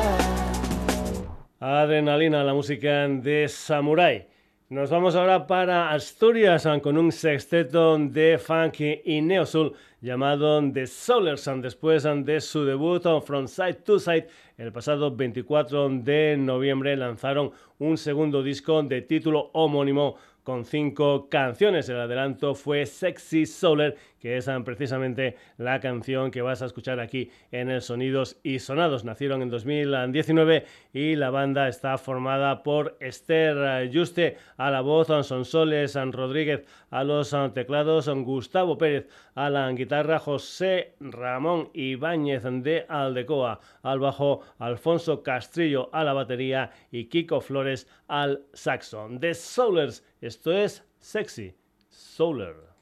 Adrenalina, 1.60 2.42
la 2.42 2.54
música 2.54 3.06
de 3.06 3.48
Samurai. 3.48 4.35
Nos 4.76 4.90
vamos 4.90 5.16
ahora 5.16 5.46
para 5.46 5.90
Asturias 5.90 6.68
con 6.82 6.98
un 6.98 7.10
sexteto 7.10 7.96
de 7.96 8.36
funk 8.36 8.80
y 9.06 9.22
neo 9.22 9.46
soul 9.46 9.72
llamado 10.02 10.60
The 10.70 10.86
Soulers 10.86 11.48
después 11.62 12.02
de 12.02 12.42
su 12.42 12.62
debut 12.66 13.02
From 13.24 13.48
Side 13.48 13.80
to 13.86 13.98
Side 13.98 14.28
el 14.58 14.72
pasado 14.72 15.16
24 15.16 15.88
de 15.88 16.36
noviembre 16.36 16.94
lanzaron 16.94 17.52
un 17.78 17.96
segundo 17.96 18.42
disco 18.42 18.82
de 18.82 19.00
título 19.00 19.48
homónimo 19.54 20.16
con 20.46 20.64
cinco 20.64 21.28
canciones. 21.28 21.88
El 21.88 21.98
adelanto 21.98 22.54
fue 22.54 22.86
Sexy 22.86 23.46
Solar, 23.46 23.96
que 24.20 24.36
es 24.36 24.46
ah, 24.46 24.56
precisamente 24.64 25.34
la 25.58 25.80
canción 25.80 26.30
que 26.30 26.40
vas 26.40 26.62
a 26.62 26.66
escuchar 26.66 27.00
aquí 27.00 27.32
en 27.50 27.68
el 27.68 27.82
Sonidos 27.82 28.38
y 28.44 28.60
Sonados. 28.60 29.04
Nacieron 29.04 29.42
en 29.42 29.50
2019 29.50 30.64
y 30.92 31.16
la 31.16 31.30
banda 31.30 31.66
está 31.66 31.98
formada 31.98 32.62
por 32.62 32.96
Esther 33.00 33.90
Juste 33.92 34.36
a 34.56 34.70
la 34.70 34.82
voz, 34.82 35.08
Sonsoles 35.26 35.92
San 35.92 36.12
Rodríguez 36.12 36.64
a 36.90 37.02
los 37.02 37.34
ah, 37.34 37.50
teclados, 37.52 38.08
Gustavo 38.08 38.78
Pérez 38.78 39.08
a 39.34 39.50
la 39.50 39.68
guitarra, 39.72 40.20
José 40.20 40.94
Ramón 41.00 41.70
Ibáñez 41.74 42.44
de 42.44 42.86
Aldecoa 42.88 43.58
al 43.82 43.98
bajo, 43.98 44.42
Alfonso 44.60 45.24
Castrillo 45.24 45.90
a 45.92 46.04
la 46.04 46.12
batería 46.12 46.70
y 46.92 47.06
Kiko 47.06 47.40
Flores 47.40 47.88
al 48.06 48.44
saxo. 48.52 49.08
The 49.18 49.34
Soulers, 49.34 50.04
esto 50.20 50.52
es 50.52 50.82
Sexy 50.98 51.54
Solar. 51.88 52.75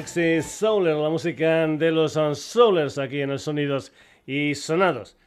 Sexy 0.00 0.40
Souler, 0.40 0.96
la 0.96 1.10
música 1.10 1.66
de 1.66 1.90
los 1.90 2.14
Soulers 2.14 2.96
aquí 2.96 3.20
en 3.20 3.28
los 3.28 3.42
Sonidos 3.42 3.92
y 4.26 4.54
Sonados. 4.54 5.18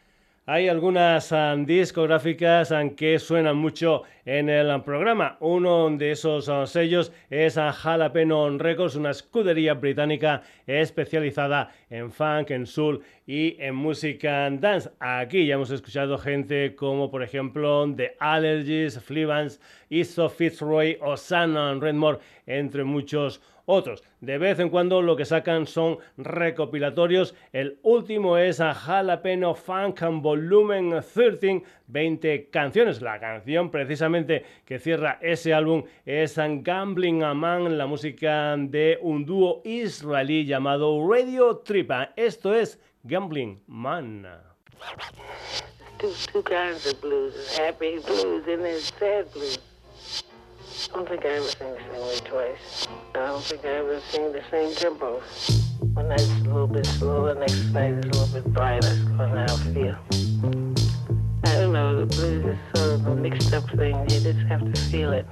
Hay 0.48 0.68
algunas 0.68 1.32
ah, 1.32 1.56
discográficas 1.56 2.72
ah, 2.72 2.84
que 2.98 3.20
suenan 3.20 3.56
mucho 3.56 4.02
en 4.26 4.50
el 4.50 4.82
programa. 4.82 5.38
Uno 5.42 5.90
de 5.96 6.12
esos 6.12 6.50
ah, 6.50 6.66
sellos 6.66 7.12
es 7.30 7.56
Jalapeno 7.56 8.58
Records, 8.58 8.96
una 8.96 9.12
escudería 9.12 9.76
británica 9.76 10.42
especializada 10.66 11.70
en 11.92 12.12
funk, 12.12 12.50
en 12.50 12.66
soul 12.66 13.02
y 13.28 13.56
en 13.60 13.76
música 13.76 14.50
dance. 14.50 14.90
Aquí 15.00 15.46
ya 15.46 15.54
hemos 15.54 15.70
escuchado 15.70 16.18
gente 16.18 16.76
como 16.76 17.12
por 17.12 17.22
ejemplo 17.22 17.86
The 17.96 18.18
Allergies, 18.20 19.00
Fleabans, 19.00 19.62
Iso 19.90 20.30
Fitzroy 20.30 20.98
o 21.00 21.16
Shannon 21.16 21.80
Redmore, 21.80 22.18
entre 22.48 22.84
muchos 22.84 23.38
otros. 23.38 23.53
De 24.20 24.38
vez 24.38 24.60
en 24.60 24.70
cuando 24.70 25.02
lo 25.02 25.16
que 25.16 25.24
sacan 25.24 25.68
son 25.68 25.98
recopilatorios. 26.18 27.34
El 27.54 27.80
último 27.82 28.38
es 28.38 28.60
a 28.60 28.74
Jalapeno 28.74 29.56
Funk 29.56 30.02
Volumen 30.22 31.02
13, 31.02 31.64
20 31.88 32.50
canciones. 32.50 33.02
La 33.02 33.20
canción 33.22 33.72
precisamente 33.72 34.44
que 34.66 34.80
cierra 34.80 35.18
ese 35.22 35.54
álbum 35.54 35.84
es 36.06 36.38
Gambling 36.38 37.24
a 37.24 37.34
Man, 37.34 37.78
la 37.78 37.86
música 37.86 38.58
de 38.58 39.00
un 39.02 39.26
dúo 39.26 39.62
israelí 39.64 40.46
llamado 40.46 41.00
Radio 41.10 41.58
Tripa. 41.58 42.12
Esto 42.18 42.54
es 42.54 42.82
Gambling 43.04 43.62
Man. 43.68 44.28
happy 47.58 48.00
blues 48.00 48.46
and 48.46 48.82
sad 48.82 49.32
blues. 49.32 49.73
I 50.74 50.96
don't 50.96 51.08
think 51.08 51.24
I 51.24 51.30
ever 51.30 51.46
sing 51.46 51.72
the 51.72 51.80
same 51.92 52.02
way 52.02 52.20
twice. 52.26 52.88
I 53.14 53.28
don't 53.28 53.44
think 53.44 53.64
I 53.64 53.68
ever 53.68 54.02
sing 54.10 54.32
the 54.32 54.42
same 54.50 54.74
tempo. 54.74 55.22
One 55.94 56.10
night's 56.10 56.24
a 56.24 56.44
little 56.46 56.66
bit 56.66 56.86
slower, 56.88 57.36
next 57.36 57.66
night 57.66 57.94
is 57.94 58.06
a 58.06 58.08
little 58.08 58.42
bit 58.42 58.54
brighter. 58.54 58.88
Of 58.88 59.30
how 59.30 59.44
I 59.44 59.74
feel. 59.74 59.96
I 61.44 61.54
don't 61.60 61.74
know, 61.74 62.00
the 62.00 62.08
blues 62.08 62.46
is 62.46 62.58
sort 62.76 62.94
of 62.96 63.06
a 63.06 63.16
mixed 63.16 63.54
up 63.54 63.70
thing. 63.72 64.00
You 64.10 64.20
just 64.20 64.40
have 64.48 64.74
to 64.74 64.82
feel 64.90 65.14
it. 65.14 65.28